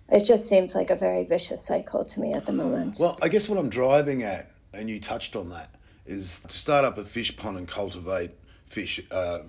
it 0.10 0.26
just 0.26 0.48
seems 0.48 0.76
like 0.76 0.92
a 0.92 0.96
very 0.96 1.24
vicious 1.24 1.66
cycle 1.66 2.06
to 2.06 2.20
me 2.20 2.34
at 2.34 2.46
the 2.46 2.54
moment. 2.54 2.98
Well, 3.00 3.18
I 3.22 3.30
guess 3.30 3.50
what 3.50 3.58
I'm 3.58 3.70
driving 3.70 4.22
at, 4.22 4.52
and 4.74 4.90
you 4.90 5.00
touched 5.00 5.36
on 5.36 5.50
that, 5.50 5.74
is 6.06 6.40
to 6.48 6.56
start 6.56 6.86
up 6.86 6.98
a 7.00 7.06
fish 7.06 7.36
pond 7.36 7.58
and 7.58 7.68
cultivate 7.68 8.32
fish, 8.70 9.02
uh, 9.10 9.40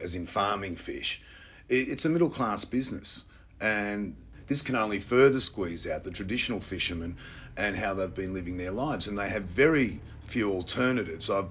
as 0.00 0.14
in 0.14 0.26
farming 0.26 0.76
fish. 0.76 1.20
It's 1.68 2.04
a 2.04 2.08
middle 2.08 2.30
class 2.30 2.64
business, 2.64 3.24
and 3.60 4.16
this 4.46 4.62
can 4.62 4.76
only 4.76 5.00
further 5.00 5.40
squeeze 5.40 5.86
out 5.86 6.04
the 6.04 6.10
traditional 6.10 6.60
fishermen 6.60 7.16
and 7.56 7.76
how 7.76 7.94
they've 7.94 8.14
been 8.14 8.34
living 8.34 8.56
their 8.56 8.72
lives, 8.72 9.06
and 9.06 9.18
they 9.18 9.28
have 9.28 9.44
very 9.44 10.00
few 10.26 10.50
alternatives. 10.50 11.30
I've 11.30 11.48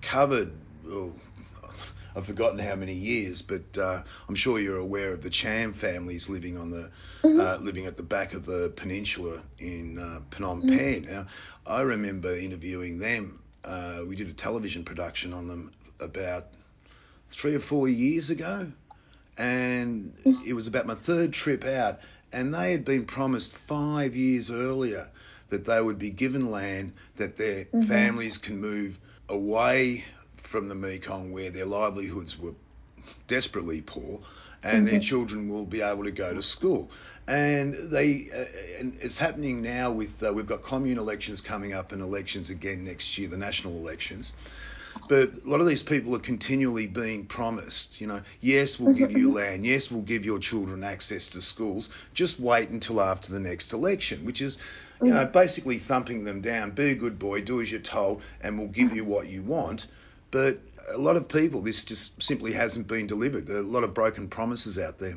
covered. 0.00 0.52
Well, 0.84 1.12
I've 2.14 2.26
forgotten 2.26 2.58
how 2.58 2.74
many 2.74 2.92
years, 2.92 3.40
but 3.40 3.78
uh, 3.78 4.02
I'm 4.28 4.34
sure 4.34 4.60
you're 4.60 4.78
aware 4.78 5.14
of 5.14 5.22
the 5.22 5.30
Cham 5.30 5.72
families 5.72 6.28
living 6.28 6.58
on 6.58 6.70
the 6.70 6.90
mm-hmm. 7.22 7.40
uh, 7.40 7.56
living 7.56 7.86
at 7.86 7.96
the 7.96 8.02
back 8.02 8.34
of 8.34 8.44
the 8.44 8.72
peninsula 8.76 9.40
in 9.58 9.98
uh, 9.98 10.20
Phnom 10.30 10.62
mm-hmm. 10.62 10.76
Penh. 10.76 11.04
Now, 11.04 11.26
I 11.66 11.82
remember 11.82 12.34
interviewing 12.34 12.98
them. 12.98 13.40
Uh, 13.64 14.02
we 14.06 14.16
did 14.16 14.28
a 14.28 14.32
television 14.32 14.84
production 14.84 15.32
on 15.32 15.48
them 15.48 15.72
about 16.00 16.48
three 17.30 17.54
or 17.54 17.60
four 17.60 17.88
years 17.88 18.28
ago, 18.28 18.66
and 19.38 20.12
mm-hmm. 20.24 20.46
it 20.46 20.52
was 20.52 20.66
about 20.66 20.86
my 20.86 20.94
third 20.94 21.32
trip 21.32 21.64
out, 21.64 22.00
and 22.32 22.52
they 22.52 22.72
had 22.72 22.84
been 22.84 23.06
promised 23.06 23.56
five 23.56 24.14
years 24.14 24.50
earlier 24.50 25.08
that 25.52 25.66
they 25.66 25.82
would 25.82 25.98
be 25.98 26.08
given 26.08 26.50
land 26.50 26.94
that 27.16 27.36
their 27.36 27.66
mm-hmm. 27.66 27.82
families 27.82 28.38
can 28.38 28.58
move 28.58 28.98
away 29.28 30.02
from 30.38 30.66
the 30.66 30.74
Mekong 30.74 31.30
where 31.30 31.50
their 31.50 31.66
livelihoods 31.66 32.38
were 32.38 32.54
desperately 33.28 33.82
poor 33.82 34.18
and 34.62 34.78
mm-hmm. 34.78 34.86
their 34.86 35.00
children 35.00 35.50
will 35.50 35.66
be 35.66 35.82
able 35.82 36.04
to 36.04 36.10
go 36.10 36.32
to 36.32 36.40
school. 36.40 36.90
And 37.28 37.74
they, 37.74 38.30
uh, 38.34 38.80
and 38.80 38.96
it's 39.02 39.18
happening 39.18 39.60
now 39.60 39.92
with 39.92 40.22
uh, 40.22 40.32
we've 40.32 40.46
got 40.46 40.62
commune 40.62 40.98
elections 40.98 41.42
coming 41.42 41.74
up 41.74 41.92
and 41.92 42.00
elections 42.00 42.48
again 42.48 42.84
next 42.84 43.18
year, 43.18 43.28
the 43.28 43.36
national 43.36 43.76
elections. 43.76 44.32
But 45.08 45.44
a 45.44 45.48
lot 45.48 45.60
of 45.60 45.66
these 45.66 45.82
people 45.82 46.14
are 46.14 46.20
continually 46.20 46.86
being 46.86 47.26
promised, 47.26 48.00
you 48.00 48.06
know, 48.06 48.22
yes, 48.40 48.78
we'll 48.78 48.94
give 48.94 49.12
you 49.12 49.32
land, 49.34 49.66
yes, 49.66 49.90
we'll 49.90 50.02
give 50.02 50.24
your 50.24 50.38
children 50.38 50.84
access 50.84 51.28
to 51.30 51.40
schools. 51.40 51.88
Just 52.14 52.38
wait 52.40 52.70
until 52.70 53.00
after 53.00 53.32
the 53.32 53.40
next 53.40 53.72
election, 53.72 54.24
which 54.24 54.40
is, 54.40 54.58
you 55.02 55.12
know, 55.12 55.26
basically 55.26 55.78
thumping 55.78 56.24
them 56.24 56.40
down. 56.40 56.70
Be 56.70 56.90
a 56.90 56.94
good 56.94 57.18
boy, 57.18 57.40
do 57.40 57.60
as 57.60 57.70
you're 57.70 57.80
told, 57.80 58.22
and 58.42 58.58
we'll 58.58 58.68
give 58.68 58.94
you 58.94 59.04
what 59.04 59.28
you 59.28 59.42
want. 59.42 59.86
But 60.30 60.58
a 60.88 60.98
lot 60.98 61.16
of 61.16 61.28
people, 61.28 61.60
this 61.60 61.84
just 61.84 62.22
simply 62.22 62.52
hasn't 62.52 62.86
been 62.86 63.06
delivered. 63.06 63.46
There 63.46 63.56
are 63.56 63.60
a 63.60 63.62
lot 63.62 63.84
of 63.84 63.94
broken 63.94 64.28
promises 64.28 64.78
out 64.78 64.98
there. 64.98 65.16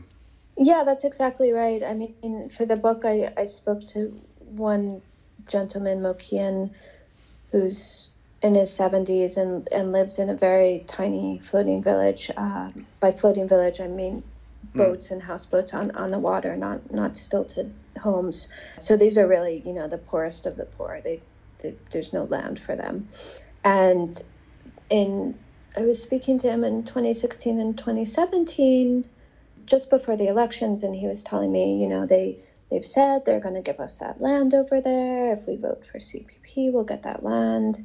Yeah, 0.58 0.84
that's 0.86 1.04
exactly 1.04 1.52
right. 1.52 1.84
I 1.84 1.94
mean, 1.94 2.50
for 2.56 2.66
the 2.66 2.76
book, 2.76 3.04
I, 3.06 3.32
I 3.38 3.46
spoke 3.46 3.86
to 3.88 4.20
one 4.40 5.02
gentleman, 5.48 6.02
Mokian, 6.02 6.72
who's 7.52 8.08
in 8.42 8.56
his 8.56 8.72
70s 8.72 9.38
and, 9.38 9.68
and 9.72 9.92
lives 9.92 10.20
in 10.20 10.30
a 10.30 10.36
very 10.36 10.84
tiny 10.88 11.40
floating 11.40 11.82
village. 11.82 12.30
Uh, 12.36 12.72
by 13.00 13.12
floating 13.12 13.48
village, 13.48 13.80
I 13.80 13.88
mean 13.88 14.24
hmm. 14.74 14.78
boats 14.78 15.08
mm. 15.08 15.12
and 15.12 15.24
houseboats 15.24 15.74
on, 15.74 15.92
on 15.92 16.12
the 16.12 16.20
water, 16.20 16.56
not 16.56 16.92
not 16.92 17.18
stilted 17.18 17.74
homes. 18.00 18.48
So 18.78 18.98
these 18.98 19.18
are 19.18 19.28
really, 19.28 19.64
you 19.66 19.74
know, 19.74 19.88
the 19.88 19.98
poorest 19.98 20.46
of 20.46 20.58
the 20.58 20.66
poor. 20.66 21.02
They, 21.04 21.22
they 21.62 21.76
there's 21.92 22.14
no 22.14 22.26
land 22.26 22.60
for 22.60 22.76
them, 22.76 23.10
and 23.64 24.22
in 24.90 25.36
I 25.78 25.82
was 25.82 26.02
speaking 26.02 26.40
to 26.40 26.50
him 26.50 26.64
in 26.64 26.84
2016 26.84 27.60
and 27.60 27.78
2017, 27.78 29.06
just 29.66 29.90
before 29.90 30.16
the 30.16 30.28
elections, 30.28 30.84
and 30.84 30.96
he 30.96 31.08
was 31.08 31.24
telling 31.24 31.52
me, 31.52 31.82
you 31.82 31.88
know, 31.88 32.06
they 32.06 32.38
they've 32.70 32.86
said 32.86 33.24
they're 33.26 33.40
going 33.40 33.56
to 33.56 33.62
give 33.62 33.80
us 33.80 33.98
that 33.98 34.22
land 34.22 34.54
over 34.54 34.82
there. 34.82 35.34
If 35.34 35.48
we 35.48 35.56
vote 35.56 35.84
for 35.92 36.00
CPP, 36.00 36.72
we'll 36.72 36.84
get 36.84 37.04
that 37.04 37.24
land. 37.24 37.84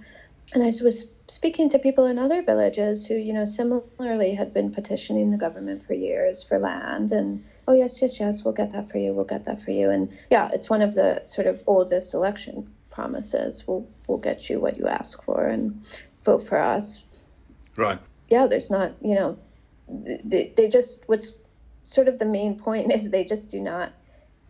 And 0.52 0.62
I 0.62 0.72
was 0.82 1.04
speaking 1.28 1.68
to 1.70 1.78
people 1.78 2.06
in 2.06 2.18
other 2.18 2.42
villages 2.42 3.06
who, 3.06 3.14
you 3.14 3.32
know, 3.32 3.44
similarly 3.44 4.34
had 4.34 4.52
been 4.52 4.72
petitioning 4.72 5.30
the 5.30 5.36
government 5.36 5.86
for 5.86 5.94
years 5.94 6.42
for 6.42 6.58
land 6.58 7.12
and 7.12 7.44
oh 7.68 7.72
yes, 7.72 8.02
yes, 8.02 8.18
yes, 8.18 8.42
we'll 8.44 8.54
get 8.54 8.72
that 8.72 8.90
for 8.90 8.98
you, 8.98 9.12
we'll 9.12 9.24
get 9.24 9.44
that 9.44 9.60
for 9.62 9.70
you. 9.70 9.90
And 9.90 10.08
yeah, 10.30 10.50
it's 10.52 10.68
one 10.68 10.82
of 10.82 10.94
the 10.94 11.22
sort 11.24 11.46
of 11.46 11.60
oldest 11.68 12.14
election 12.14 12.68
promises. 12.90 13.62
We'll 13.66 13.86
we'll 14.08 14.18
get 14.18 14.50
you 14.50 14.58
what 14.58 14.76
you 14.76 14.88
ask 14.88 15.22
for. 15.22 15.46
And 15.46 15.84
vote 16.24 16.46
for 16.46 16.58
us. 16.58 16.98
Right. 17.76 17.98
Yeah, 18.28 18.46
there's 18.46 18.70
not, 18.70 18.92
you 19.00 19.14
know, 19.14 19.38
they, 19.88 20.52
they 20.56 20.68
just, 20.68 21.00
what's 21.06 21.32
sort 21.84 22.08
of 22.08 22.18
the 22.18 22.24
main 22.24 22.58
point 22.58 22.92
is 22.92 23.10
they 23.10 23.24
just 23.24 23.48
do 23.48 23.60
not 23.60 23.92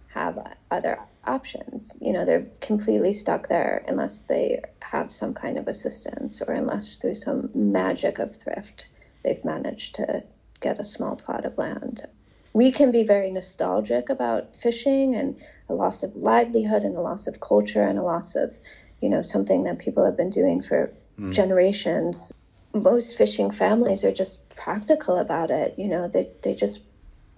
have 0.09 0.39
other 0.71 0.99
options. 1.25 1.97
You 2.01 2.13
know, 2.13 2.25
they're 2.25 2.47
completely 2.61 3.13
stuck 3.13 3.49
there 3.49 3.85
unless 3.89 4.23
they 4.29 4.61
have 4.91 5.13
some 5.13 5.33
kind 5.33 5.57
of 5.57 5.69
assistance 5.69 6.43
or 6.47 6.53
unless 6.53 6.97
through 6.97 7.15
some 7.15 7.49
magic 7.55 8.19
of 8.19 8.37
thrift 8.37 8.87
they've 9.23 9.45
managed 9.45 9.95
to 9.95 10.23
get 10.61 10.81
a 10.81 10.85
small 10.85 11.15
plot 11.17 11.45
of 11.45 11.57
land. 11.57 12.07
We 12.53 12.73
can 12.73 12.91
be 12.91 13.05
very 13.05 13.31
nostalgic 13.31 14.09
about 14.09 14.57
fishing 14.57 15.15
and 15.15 15.37
a 15.69 15.75
loss 15.75 16.03
of 16.03 16.17
livelihood 16.17 16.83
and 16.83 16.97
a 16.97 17.01
loss 17.01 17.29
of 17.29 17.41
culture 17.41 17.83
and 17.83 17.99
a 17.99 18.03
loss 18.03 18.35
of, 18.35 18.53
you 19.01 19.09
know, 19.09 19.23
something 19.23 19.63
that 19.65 19.79
people 19.79 20.05
have 20.05 20.17
been 20.17 20.31
doing 20.31 20.61
for 20.61 20.93
mm. 21.19 21.33
generations. 21.33 22.33
Most 22.75 23.17
fishing 23.17 23.53
families 23.53 24.03
are 24.03 24.13
just 24.13 24.49
practical 24.57 25.19
about 25.19 25.53
it. 25.53 25.75
You 25.79 25.87
know, 25.87 26.09
they, 26.09 26.29
they 26.43 26.55
just 26.55 26.81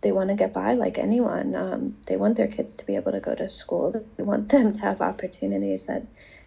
they 0.00 0.12
want 0.12 0.30
to 0.30 0.34
get 0.34 0.52
by 0.52 0.72
like 0.74 0.98
anyone. 0.98 1.54
Um, 1.54 1.96
they 2.06 2.16
want 2.16 2.36
their 2.36 2.48
kids 2.48 2.74
to 2.76 2.86
be 2.86 2.96
able 2.96 3.12
to 3.12 3.20
go 3.20 3.34
to 3.34 3.48
school. 3.48 3.92
They 4.16 4.22
want 4.22 4.48
them 4.48 4.72
to 4.72 4.78
have 4.80 5.00
opportunities 5.00 5.84
that 5.84 6.04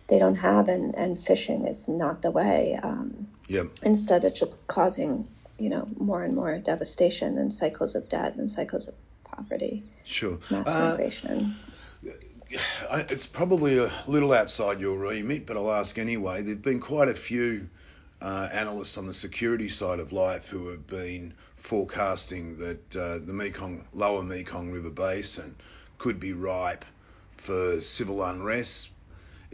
they 0.07 0.19
don't 0.19 0.35
have, 0.35 0.69
and, 0.69 0.95
and 0.95 1.19
fishing 1.19 1.67
is 1.67 1.87
not 1.87 2.21
the 2.21 2.31
way. 2.31 2.79
Um, 2.81 3.27
yep. 3.47 3.67
Instead, 3.83 4.23
it's 4.23 4.39
just 4.39 4.55
causing 4.67 5.27
you 5.57 5.69
know 5.69 5.87
more 5.97 6.23
and 6.23 6.35
more 6.35 6.57
devastation 6.57 7.37
and 7.37 7.53
cycles 7.53 7.95
of 7.95 8.09
debt 8.09 8.35
and 8.35 8.49
cycles 8.49 8.87
of 8.87 8.93
poverty. 9.23 9.83
Sure. 10.03 10.37
Mass 10.49 10.67
uh, 10.67 10.89
migration 10.91 11.55
it's 13.09 13.25
probably 13.25 13.77
a 13.77 13.91
little 14.07 14.33
outside 14.33 14.79
your 14.79 14.97
remit, 14.97 15.45
but 15.45 15.57
I'll 15.57 15.71
ask 15.71 15.97
anyway. 15.97 16.41
There've 16.41 16.61
been 16.61 16.79
quite 16.79 17.09
a 17.09 17.13
few 17.13 17.67
uh, 18.21 18.49
analysts 18.51 18.97
on 18.97 19.07
the 19.07 19.13
security 19.13 19.69
side 19.69 19.99
of 19.99 20.13
life 20.13 20.47
who 20.47 20.69
have 20.69 20.87
been 20.87 21.33
forecasting 21.57 22.57
that 22.59 22.95
uh, 22.95 23.17
the 23.19 23.33
Mekong, 23.33 23.85
lower 23.93 24.23
Mekong 24.23 24.71
River 24.71 24.89
basin 24.89 25.55
could 25.97 26.19
be 26.19 26.33
ripe 26.33 26.85
for 27.37 27.81
civil 27.81 28.23
unrest. 28.23 28.89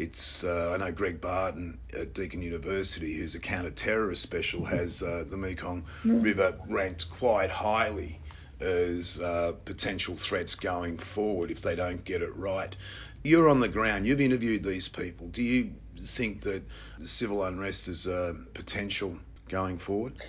It's 0.02 0.44
uh, 0.44 0.72
I 0.74 0.78
know 0.78 0.92
Greg 0.92 1.22
Barton 1.22 1.78
at 1.94 2.16
Deakin 2.16 2.42
University, 2.42 3.14
who's 3.14 3.36
a 3.36 3.40
counter-terrorist 3.40 4.20
special, 4.20 4.66
has 4.66 5.04
uh, 5.04 5.26
the 5.30 5.38
Mekong 5.38 5.86
mm. 6.04 6.24
River 6.24 6.58
ranked 6.68 7.08
quite 7.12 7.52
highly 7.52 8.20
as 8.60 9.20
uh, 9.20 9.54
potential 9.64 10.16
threats 10.16 10.56
going 10.56 10.98
forward 10.98 11.52
if 11.52 11.62
they 11.62 11.76
don't 11.76 12.04
get 12.04 12.24
it 12.24 12.36
right. 12.36 12.76
You're 13.22 13.48
on 13.48 13.60
the 13.60 13.68
ground, 13.68 14.08
you've 14.08 14.22
interviewed 14.22 14.64
these 14.64 14.88
people. 14.88 15.28
Do 15.28 15.44
you 15.44 15.72
think 16.00 16.42
that 16.42 16.64
civil 17.04 17.44
unrest 17.44 17.88
is 17.88 18.08
a 18.08 18.36
potential 18.56 19.20
going 19.50 19.78
forward? 19.78 20.20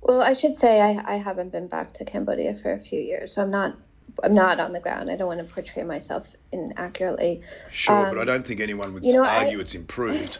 Well, 0.00 0.22
I 0.22 0.32
should 0.32 0.56
say 0.56 0.80
I, 0.80 1.16
I 1.16 1.16
haven't 1.18 1.52
been 1.52 1.66
back 1.66 1.92
to 1.94 2.06
Cambodia 2.06 2.54
for 2.62 2.72
a 2.72 2.80
few 2.80 2.98
years, 2.98 3.34
so 3.34 3.42
I'm 3.42 3.50
not 3.50 3.76
I'm 4.22 4.34
not 4.34 4.60
on 4.60 4.72
the 4.72 4.80
ground. 4.80 5.10
I 5.10 5.16
don't 5.16 5.26
want 5.26 5.46
to 5.46 5.52
portray 5.52 5.82
myself 5.82 6.26
inaccurately. 6.52 7.42
Sure, 7.70 8.06
um, 8.06 8.10
but 8.10 8.18
I 8.18 8.20
um, 8.22 8.26
don't 8.26 8.46
think 8.46 8.60
anyone 8.60 8.94
would 8.94 9.04
you 9.04 9.14
know, 9.14 9.24
argue 9.24 9.58
I, 9.58 9.60
it's 9.60 9.74
improved. 9.74 10.38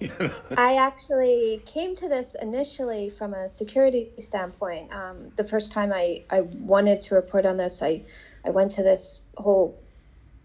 I 0.56 0.76
actually 0.76 1.62
came 1.66 1.96
to 1.96 2.08
this 2.08 2.34
initially 2.40 3.10
from 3.10 3.34
a 3.34 3.48
security 3.48 4.10
standpoint. 4.18 4.92
Um, 4.92 5.32
the 5.36 5.44
first 5.44 5.72
time 5.72 5.92
I, 5.92 6.24
I 6.30 6.42
wanted 6.42 7.00
to 7.02 7.14
report 7.14 7.46
on 7.46 7.56
this, 7.56 7.82
I, 7.82 8.02
I 8.44 8.50
went 8.50 8.72
to 8.72 8.82
this 8.82 9.20
whole 9.36 9.78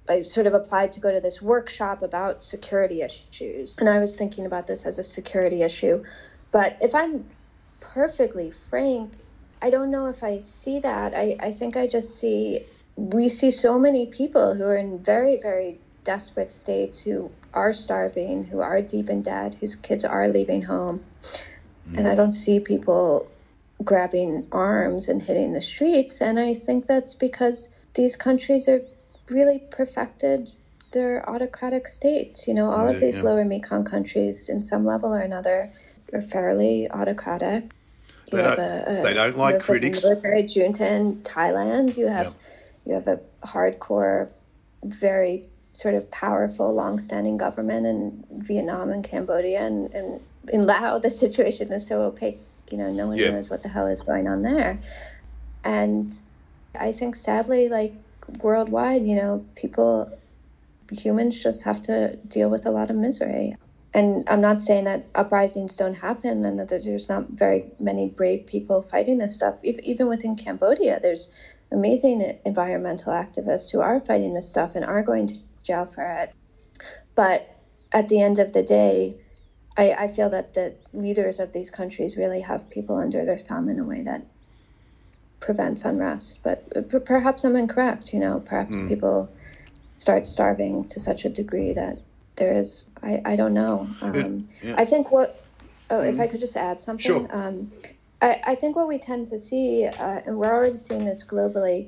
I 0.10 0.24
sort 0.24 0.48
of 0.48 0.54
applied 0.54 0.92
to 0.94 1.00
go 1.00 1.12
to 1.12 1.22
this 1.22 1.42
workshop 1.42 2.02
about 2.02 2.44
security 2.44 3.02
issues. 3.02 3.76
And 3.78 3.88
I 3.88 4.00
was 4.00 4.16
thinking 4.16 4.46
about 4.46 4.68
this 4.68 4.84
as 4.84 4.98
a 4.98 5.04
security 5.04 5.62
issue. 5.62 6.04
But 6.52 6.78
if 6.82 6.94
I'm 6.96 7.26
perfectly 7.80 8.52
frank, 8.70 9.14
I 9.62 9.70
don't 9.70 9.92
know 9.92 10.08
if 10.08 10.24
I 10.24 10.42
see 10.42 10.80
that. 10.80 11.14
I, 11.14 11.38
I 11.40 11.52
think 11.54 11.78
I 11.78 11.88
just 11.88 12.20
see, 12.20 12.66
we 12.96 13.30
see 13.30 13.52
so 13.52 13.78
many 13.78 14.08
people 14.08 14.56
who 14.56 14.64
are 14.64 14.78
in 14.78 15.00
very, 15.00 15.38
very 15.38 15.80
desperate 16.04 16.52
states 16.52 17.00
who 17.00 17.30
are 17.54 17.74
starving, 17.74 18.44
who 18.44 18.60
are 18.62 18.82
deep 18.82 19.10
in 19.10 19.22
debt, 19.22 19.56
whose 19.60 19.76
kids 19.76 20.04
are 20.04 20.28
leaving 20.30 20.64
home. 20.64 21.04
Mm. 21.90 22.00
And 22.00 22.08
I 22.08 22.16
don't 22.16 22.32
see 22.32 22.60
people 22.60 23.28
grabbing 23.84 24.48
arms 24.52 25.08
and 25.08 25.22
hitting 25.22 25.54
the 25.54 25.62
streets. 25.62 26.22
And 26.22 26.40
I 26.40 26.56
think 26.56 26.88
that's 26.88 27.14
because 27.14 27.68
these 27.94 28.16
countries 28.16 28.68
are 28.68 28.82
really 29.30 29.60
perfected 29.72 30.52
their 30.92 31.28
autocratic 31.30 31.88
states. 31.88 32.48
You 32.48 32.54
know, 32.54 32.72
all 32.72 32.88
of 32.88 33.00
these 33.00 33.18
yeah. 33.18 33.24
lower 33.24 33.46
Mekong 33.46 33.86
countries, 33.86 34.50
in 34.50 34.62
some 34.62 34.86
level 34.86 35.14
or 35.14 35.20
another, 35.20 35.72
are 36.14 36.22
fairly 36.22 36.90
autocratic. 36.92 37.72
You 38.28 38.38
they, 38.38 38.44
don't, 38.44 38.60
a, 38.60 39.00
a, 39.00 39.04
they 39.04 39.14
don't 39.14 39.38
like 39.38 39.60
critics. 39.60 40.04
Military 40.04 40.44
junta 40.48 40.88
in 40.88 41.18
Thailand. 41.24 41.98
You 41.98 42.08
have, 42.08 42.28
yep. 42.28 42.36
You 42.86 42.94
have 42.94 43.08
a 43.08 43.20
hardcore, 43.46 44.30
very 44.84 45.46
sort 45.74 45.94
of 45.96 46.10
powerful, 46.12 46.74
long-standing 46.74 47.38
government 47.38 47.86
in 47.86 48.24
Vietnam 48.46 48.92
and 48.92 49.04
Cambodia, 49.04 49.66
and, 49.66 49.94
and 49.94 50.20
in 50.50 50.66
Laos, 50.66 51.02
the 51.02 51.10
situation 51.10 51.72
is 51.72 51.88
so 51.88 52.02
opaque. 52.02 52.40
You 52.70 52.78
know, 52.78 52.90
no 52.92 53.08
one 53.08 53.18
Yeah. 53.18 53.32
knows 53.32 53.50
what 53.50 53.64
the 53.64 53.70
hell 53.70 53.88
is 53.88 54.02
going 54.02 54.28
on 54.28 54.42
there. 54.42 54.80
And 55.64 56.14
I 56.74 56.94
think 56.94 57.16
sadly, 57.16 57.70
like 57.70 57.94
worldwide, 58.42 59.06
you 59.06 59.16
know, 59.16 59.46
people, 59.56 60.12
humans 60.92 61.42
just 61.42 61.64
have 61.64 61.82
to 61.84 62.16
deal 62.16 62.50
with 62.50 62.66
a 62.66 62.72
lot 62.72 62.90
of 62.90 62.96
misery. 62.96 63.56
And 63.94 64.24
I'm 64.30 64.42
not 64.42 64.62
saying 64.62 64.86
that 64.86 65.06
uprisings 65.16 65.76
don't 65.76 65.96
happen 65.96 66.46
and 66.46 66.60
that 66.60 66.70
there's 66.70 67.10
not 67.10 67.30
very 67.32 67.72
many 67.80 68.08
brave 68.08 68.46
people 68.48 68.82
fighting 68.82 69.18
this 69.18 69.36
stuff. 69.36 69.56
Ev- 69.66 69.80
Even 69.84 70.08
within 70.08 70.36
Cambodia, 70.36 71.00
there's 71.02 71.30
amazing 71.72 72.40
environmental 72.46 73.12
activists 73.12 73.70
who 73.72 73.82
are 73.82 74.00
fighting 74.00 74.34
this 74.34 74.50
stuff 74.50 74.72
and 74.76 74.86
are 74.86 75.04
going 75.04 75.28
to 75.28 75.36
jail 75.64 75.86
for 75.94 76.04
it. 76.04 76.32
But 77.16 77.48
at 77.92 78.08
the 78.08 78.22
end 78.22 78.40
of 78.40 78.54
the 78.54 78.64
day, 78.64 79.18
I, 79.78 79.92
I 79.94 80.08
feel 80.14 80.30
that 80.30 80.54
the 80.54 80.76
leaders 80.94 81.40
of 81.40 81.52
these 81.52 81.70
countries 81.70 82.16
really 82.18 82.42
have 82.42 82.70
people 82.70 82.96
under 82.98 83.26
their 83.26 83.40
thumb 83.40 83.70
in 83.70 83.80
a 83.80 83.84
way 83.84 84.04
that 84.04 84.26
prevents 85.42 85.84
unrest. 85.84 86.40
But 86.44 86.90
p- 86.90 87.00
perhaps 87.00 87.44
I'm 87.44 87.56
incorrect. 87.58 88.14
You 88.14 88.20
know, 88.20 88.42
perhaps 88.46 88.72
Mm. 88.72 88.88
people 88.88 89.30
start 89.98 90.28
starving 90.28 90.88
to 90.90 91.00
such 91.00 91.26
a 91.26 91.30
degree 91.30 91.74
that 91.74 91.98
there 92.42 92.58
is. 92.60 92.86
I, 93.04 93.22
I 93.24 93.36
don't 93.36 93.54
know. 93.54 93.88
Um, 94.02 94.50
yeah. 94.64 94.76
I 94.78 94.86
think 94.86 95.12
what. 95.12 95.30
Oh, 95.92 96.02
if 96.02 96.16
Mhm. 96.16 96.22
I 96.24 96.28
could 96.28 96.40
just 96.40 96.58
add 96.58 96.82
something. 96.82 97.28
Sure. 97.28 97.28
Um, 97.40 97.72
I, 98.22 98.42
I 98.52 98.56
think 98.56 98.76
what 98.76 98.88
we 98.88 98.98
tend 98.98 99.28
to 99.30 99.38
see, 99.38 99.86
uh, 99.86 100.22
and 100.26 100.38
we're 100.40 100.54
already 100.58 100.78
seeing 100.78 101.06
this 101.06 101.24
globally, 101.24 101.80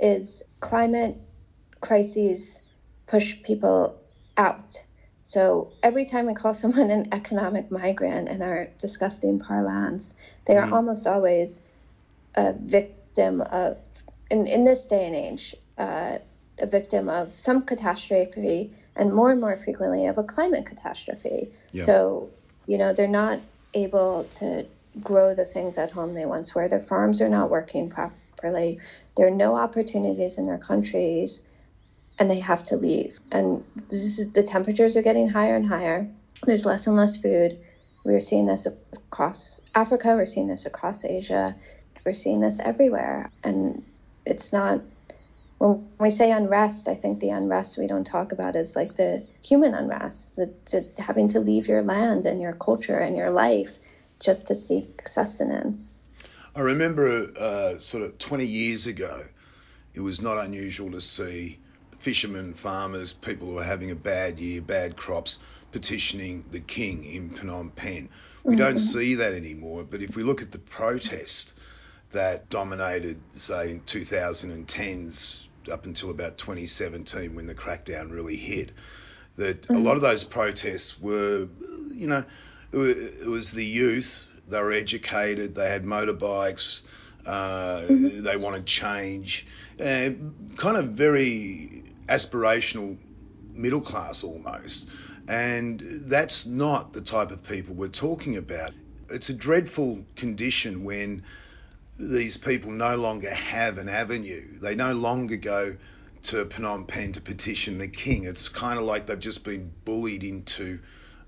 is 0.00 0.42
climate 0.60 1.16
crises 1.80 2.62
push 3.06 3.28
people 3.42 3.96
out. 4.36 4.72
So 5.24 5.72
every 5.82 6.06
time 6.06 6.26
we 6.26 6.34
call 6.34 6.54
someone 6.62 6.90
an 6.90 7.08
economic 7.12 7.70
migrant 7.70 8.28
in 8.28 8.40
our 8.42 8.68
disgusting 8.78 9.38
parlance, 9.38 10.14
they 10.46 10.56
are 10.56 10.66
Mhm. 10.66 10.72
almost 10.76 11.06
always 11.06 11.60
a 12.36 12.52
victim 12.54 13.42
of, 13.42 13.76
in, 14.30 14.46
in 14.46 14.64
this 14.64 14.86
day 14.86 15.04
and 15.06 15.16
age, 15.16 15.54
uh, 15.76 16.18
a 16.58 16.66
victim 16.66 17.08
of 17.08 17.38
some 17.38 17.62
catastrophe, 17.66 18.72
and 18.98 19.14
more 19.14 19.30
and 19.30 19.40
more 19.40 19.56
frequently 19.56 20.06
of 20.06 20.18
a 20.18 20.22
climate 20.24 20.66
catastrophe. 20.66 21.50
Yeah. 21.72 21.86
So, 21.86 22.30
you 22.66 22.76
know, 22.76 22.92
they're 22.92 23.08
not 23.08 23.40
able 23.74 24.24
to 24.38 24.66
grow 25.02 25.34
the 25.34 25.44
things 25.44 25.78
at 25.78 25.90
home 25.90 26.12
they 26.12 26.26
once 26.26 26.54
were. 26.54 26.68
Their 26.68 26.80
farms 26.80 27.20
are 27.20 27.28
not 27.28 27.48
working 27.48 27.88
properly. 27.88 28.78
There 29.16 29.28
are 29.28 29.30
no 29.30 29.54
opportunities 29.54 30.36
in 30.36 30.46
their 30.46 30.58
countries, 30.58 31.40
and 32.18 32.30
they 32.30 32.40
have 32.40 32.64
to 32.64 32.76
leave. 32.76 33.18
And 33.30 33.64
this 33.90 34.18
is, 34.18 34.32
the 34.32 34.42
temperatures 34.42 34.96
are 34.96 35.02
getting 35.02 35.28
higher 35.28 35.54
and 35.54 35.66
higher. 35.66 36.08
There's 36.44 36.64
less 36.64 36.86
and 36.86 36.96
less 36.96 37.16
food. 37.16 37.58
We're 38.04 38.20
seeing 38.20 38.46
this 38.46 38.66
across 38.92 39.60
Africa. 39.74 40.08
We're 40.08 40.26
seeing 40.26 40.48
this 40.48 40.66
across 40.66 41.04
Asia. 41.04 41.54
We're 42.04 42.14
seeing 42.14 42.40
this 42.40 42.58
everywhere. 42.60 43.30
And 43.44 43.84
it's 44.24 44.52
not, 44.52 44.80
when 45.58 45.88
we 45.98 46.10
say 46.10 46.30
unrest, 46.30 46.86
I 46.88 46.94
think 46.94 47.20
the 47.20 47.30
unrest 47.30 47.78
we 47.78 47.86
don't 47.86 48.06
talk 48.06 48.32
about 48.32 48.54
is 48.56 48.76
like 48.76 48.96
the 48.96 49.24
human 49.42 49.74
unrest, 49.74 50.36
the, 50.36 50.52
the 50.70 50.84
having 51.02 51.28
to 51.30 51.40
leave 51.40 51.66
your 51.66 51.82
land 51.82 52.26
and 52.26 52.40
your 52.40 52.52
culture 52.52 52.98
and 52.98 53.16
your 53.16 53.30
life 53.30 53.72
just 54.20 54.46
to 54.46 54.56
seek 54.56 55.06
sustenance. 55.06 56.00
I 56.54 56.60
remember 56.60 57.30
uh, 57.36 57.78
sort 57.78 58.04
of 58.04 58.18
20 58.18 58.46
years 58.46 58.86
ago, 58.86 59.24
it 59.94 60.00
was 60.00 60.20
not 60.20 60.38
unusual 60.38 60.92
to 60.92 61.00
see 61.00 61.58
fishermen, 61.98 62.54
farmers, 62.54 63.12
people 63.12 63.48
who 63.48 63.54
were 63.54 63.64
having 63.64 63.90
a 63.90 63.96
bad 63.96 64.38
year, 64.38 64.60
bad 64.60 64.96
crops, 64.96 65.38
petitioning 65.72 66.44
the 66.52 66.60
king 66.60 67.04
in 67.04 67.30
Phnom 67.30 67.74
Penh. 67.74 68.08
We 68.44 68.56
don't 68.56 68.76
Mhm. 68.76 68.78
see 68.78 69.14
that 69.16 69.34
anymore, 69.34 69.84
but 69.84 70.02
if 70.02 70.16
we 70.16 70.22
look 70.22 70.40
at 70.40 70.52
the 70.52 70.58
protest 70.58 71.58
that 72.12 72.48
dominated, 72.48 73.20
say, 73.34 73.72
in 73.72 73.80
2010s 73.80 75.47
up 75.70 75.86
until 75.86 76.10
about 76.10 76.38
2017 76.38 77.34
when 77.34 77.46
the 77.46 77.54
crackdown 77.54 78.10
really 78.10 78.36
hit, 78.36 78.70
that 79.36 79.68
a 79.70 79.78
lot 79.78 79.96
of 79.96 80.02
those 80.02 80.24
protests 80.24 80.98
were, 81.00 81.48
you 81.92 82.06
know, 82.06 82.24
it 82.72 83.26
was 83.26 83.52
the 83.52 83.64
youth. 83.64 84.26
They 84.48 84.60
were 84.60 84.72
educated. 84.72 85.54
They 85.54 85.68
had 85.68 85.84
motorbikes. 85.84 86.82
Uh, 87.24 87.84
They 87.88 88.36
wanted 88.36 88.66
change. 88.66 89.46
Uh, 89.78 90.10
kind 90.56 90.76
of 90.76 90.90
very 90.90 91.84
aspirational 92.08 92.96
middle 93.54 93.80
class 93.80 94.24
almost. 94.24 94.88
And 95.28 95.80
that's 95.80 96.46
not 96.46 96.92
the 96.94 97.02
type 97.02 97.30
of 97.30 97.42
people 97.42 97.74
we're 97.74 97.88
talking 97.88 98.36
about. 98.36 98.72
It's 99.10 99.28
a 99.28 99.34
dreadful 99.34 100.04
condition 100.16 100.84
when 100.84 101.22
these 101.98 102.36
people 102.36 102.70
no 102.70 102.96
longer 102.96 103.32
have 103.34 103.78
an 103.78 103.88
avenue. 103.88 104.58
They 104.60 104.74
no 104.74 104.94
longer 104.94 105.36
go 105.36 105.76
to 106.24 106.44
Phnom 106.46 106.86
Penh 106.86 107.12
to 107.12 107.20
petition 107.20 107.78
the 107.78 107.88
king. 107.88 108.24
It's 108.24 108.48
kind 108.48 108.78
of 108.78 108.84
like 108.84 109.06
they've 109.06 109.18
just 109.18 109.44
been 109.44 109.72
bullied 109.84 110.24
into 110.24 110.80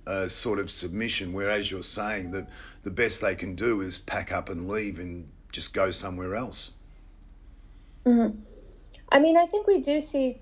a 0.07 0.29
sort 0.31 0.59
of 0.59 0.71
submission. 0.71 1.33
Whereas 1.33 1.71
you're 1.71 1.83
saying 1.83 2.31
that 2.33 2.49
the 2.83 2.91
best 2.91 3.21
they 3.21 3.35
can 3.37 3.55
do 3.55 3.81
is 3.83 3.99
pack 3.99 4.33
up 4.33 4.49
and 4.49 4.69
leave 4.69 4.99
and 4.99 5.31
just 5.53 5.75
go 5.75 5.91
somewhere 5.91 6.35
else. 6.37 6.73
hmm 8.07 8.29
I 9.13 9.21
mean, 9.21 9.37
I 9.37 9.47
think 9.47 9.67
we 9.67 9.83
do 9.83 10.01
see, 10.01 10.39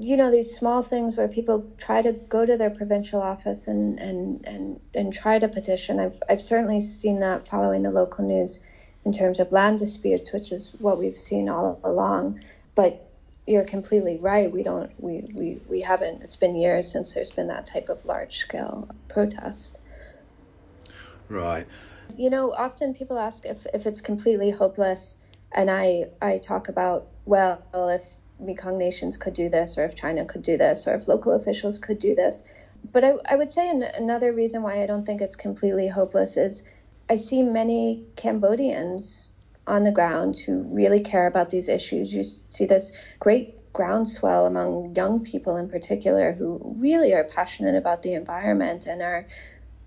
you 0.00 0.16
know, 0.16 0.30
these 0.30 0.54
small 0.56 0.82
things 0.82 1.16
where 1.16 1.28
people 1.28 1.66
try 1.78 2.02
to 2.02 2.12
go 2.12 2.46
to 2.46 2.56
their 2.56 2.70
provincial 2.70 3.20
office 3.20 3.66
and 3.68 3.98
and 4.00 4.44
and 4.46 4.80
and 4.94 5.12
try 5.14 5.38
to 5.38 5.48
petition. 5.48 6.00
I've 6.00 6.22
I've 6.28 6.42
certainly 6.42 6.80
seen 6.80 7.20
that 7.20 7.48
following 7.48 7.82
the 7.82 7.90
local 7.90 8.24
news 8.26 8.58
in 9.04 9.12
terms 9.12 9.40
of 9.40 9.52
land 9.52 9.78
disputes, 9.78 10.32
which 10.32 10.52
is 10.52 10.70
what 10.78 10.98
we've 10.98 11.16
seen 11.16 11.48
all 11.48 11.78
along. 11.84 12.40
But 12.74 13.08
you're 13.46 13.64
completely 13.64 14.18
right. 14.18 14.50
We 14.50 14.62
don't 14.62 14.90
we 14.98 15.24
we 15.34 15.60
we 15.68 15.80
haven't. 15.82 16.22
It's 16.22 16.36
been 16.36 16.56
years 16.56 16.90
since 16.90 17.12
there's 17.12 17.30
been 17.30 17.48
that 17.48 17.66
type 17.66 17.88
of 17.88 18.04
large 18.04 18.38
scale 18.38 18.88
protest. 19.08 19.78
Right. 21.28 21.66
You 22.16 22.30
know, 22.30 22.52
often 22.52 22.94
people 22.94 23.18
ask 23.18 23.44
if, 23.44 23.66
if 23.72 23.86
it's 23.86 24.00
completely 24.00 24.50
hopeless, 24.50 25.16
and 25.52 25.70
I, 25.70 26.06
I 26.20 26.38
talk 26.38 26.68
about, 26.68 27.06
well, 27.24 27.62
if 27.74 28.02
Mekong 28.38 28.78
nations 28.78 29.16
could 29.16 29.34
do 29.34 29.48
this, 29.48 29.78
or 29.78 29.84
if 29.84 29.96
China 29.96 30.24
could 30.24 30.42
do 30.42 30.56
this, 30.56 30.86
or 30.86 30.94
if 30.94 31.08
local 31.08 31.32
officials 31.32 31.78
could 31.78 31.98
do 31.98 32.14
this. 32.14 32.42
But 32.92 33.04
I, 33.04 33.14
I 33.24 33.36
would 33.36 33.50
say 33.50 33.68
an, 33.70 33.82
another 33.82 34.32
reason 34.32 34.62
why 34.62 34.82
I 34.82 34.86
don't 34.86 35.06
think 35.06 35.22
it's 35.22 35.36
completely 35.36 35.88
hopeless 35.88 36.36
is 36.36 36.62
I 37.08 37.16
see 37.16 37.42
many 37.42 38.04
Cambodians 38.16 39.32
on 39.66 39.84
the 39.84 39.90
ground 39.90 40.38
who 40.38 40.62
really 40.62 41.00
care 41.00 41.26
about 41.26 41.50
these 41.50 41.68
issues. 41.68 42.12
You 42.12 42.24
see 42.50 42.66
this 42.66 42.92
great 43.18 43.72
groundswell 43.72 44.46
among 44.46 44.94
young 44.94 45.20
people 45.20 45.56
in 45.56 45.68
particular 45.68 46.32
who 46.32 46.60
really 46.78 47.12
are 47.12 47.24
passionate 47.24 47.74
about 47.74 48.02
the 48.02 48.14
environment 48.14 48.86
and 48.86 49.02
are 49.02 49.26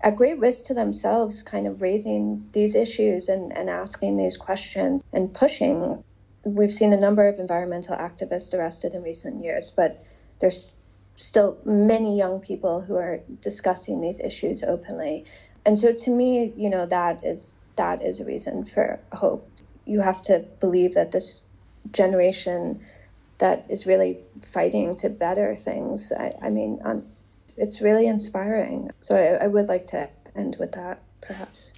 at 0.02 0.14
great 0.14 0.38
risk 0.38 0.66
to 0.66 0.74
themselves, 0.74 1.42
kind 1.42 1.66
of 1.66 1.82
raising 1.82 2.48
these 2.52 2.74
issues 2.74 3.28
and, 3.28 3.56
and 3.56 3.68
asking 3.68 4.16
these 4.16 4.36
questions 4.36 5.02
and 5.12 5.32
pushing. 5.34 6.04
We've 6.44 6.72
seen 6.72 6.92
a 6.92 7.00
number 7.00 7.26
of 7.26 7.40
environmental 7.40 7.96
activists 7.96 8.54
arrested 8.54 8.94
in 8.94 9.02
recent 9.02 9.42
years, 9.42 9.72
but 9.74 10.04
there's 10.40 10.76
still 11.16 11.58
many 11.64 12.16
young 12.16 12.38
people 12.38 12.80
who 12.80 12.94
are 12.94 13.20
discussing 13.42 14.00
these 14.00 14.20
issues 14.20 14.62
openly. 14.62 15.24
And 15.64 15.78
so 15.78 15.92
to 15.92 16.10
me, 16.10 16.52
you 16.56 16.70
know, 16.70 16.86
that 16.86 17.24
is 17.24 17.56
that 17.76 18.02
is 18.02 18.20
a 18.20 18.24
reason 18.24 18.64
for 18.64 18.98
hope. 19.12 19.48
You 19.86 20.00
have 20.00 20.22
to 20.22 20.40
believe 20.60 20.94
that 20.94 21.12
this 21.12 21.40
generation 21.92 22.84
that 23.38 23.64
is 23.68 23.86
really 23.86 24.18
fighting 24.52 24.96
to 24.96 25.08
better 25.08 25.56
things. 25.56 26.12
I, 26.12 26.34
I 26.42 26.50
mean, 26.50 26.80
on, 26.84 27.06
it's 27.56 27.80
really 27.80 28.06
inspiring. 28.06 28.90
So 29.00 29.16
I, 29.16 29.44
I 29.44 29.46
would 29.46 29.68
like 29.68 29.86
to 29.86 30.08
end 30.36 30.56
with 30.58 30.72
that, 30.72 31.02
perhaps. 31.20 31.70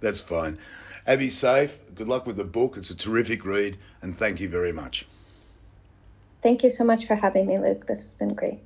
That's 0.00 0.20
fine. 0.20 0.58
Abby 1.06 1.30
Seiff, 1.30 1.80
good 1.94 2.08
luck 2.08 2.26
with 2.26 2.36
the 2.36 2.44
book. 2.44 2.76
It's 2.76 2.90
a 2.90 2.96
terrific 2.96 3.44
read, 3.44 3.78
and 4.02 4.16
thank 4.16 4.40
you 4.40 4.48
very 4.48 4.72
much. 4.72 5.06
Thank 6.42 6.62
you 6.62 6.70
so 6.70 6.84
much 6.84 7.06
for 7.06 7.16
having 7.16 7.46
me, 7.46 7.58
Luke. 7.58 7.86
This 7.86 8.02
has 8.04 8.14
been 8.14 8.34
great. 8.34 8.60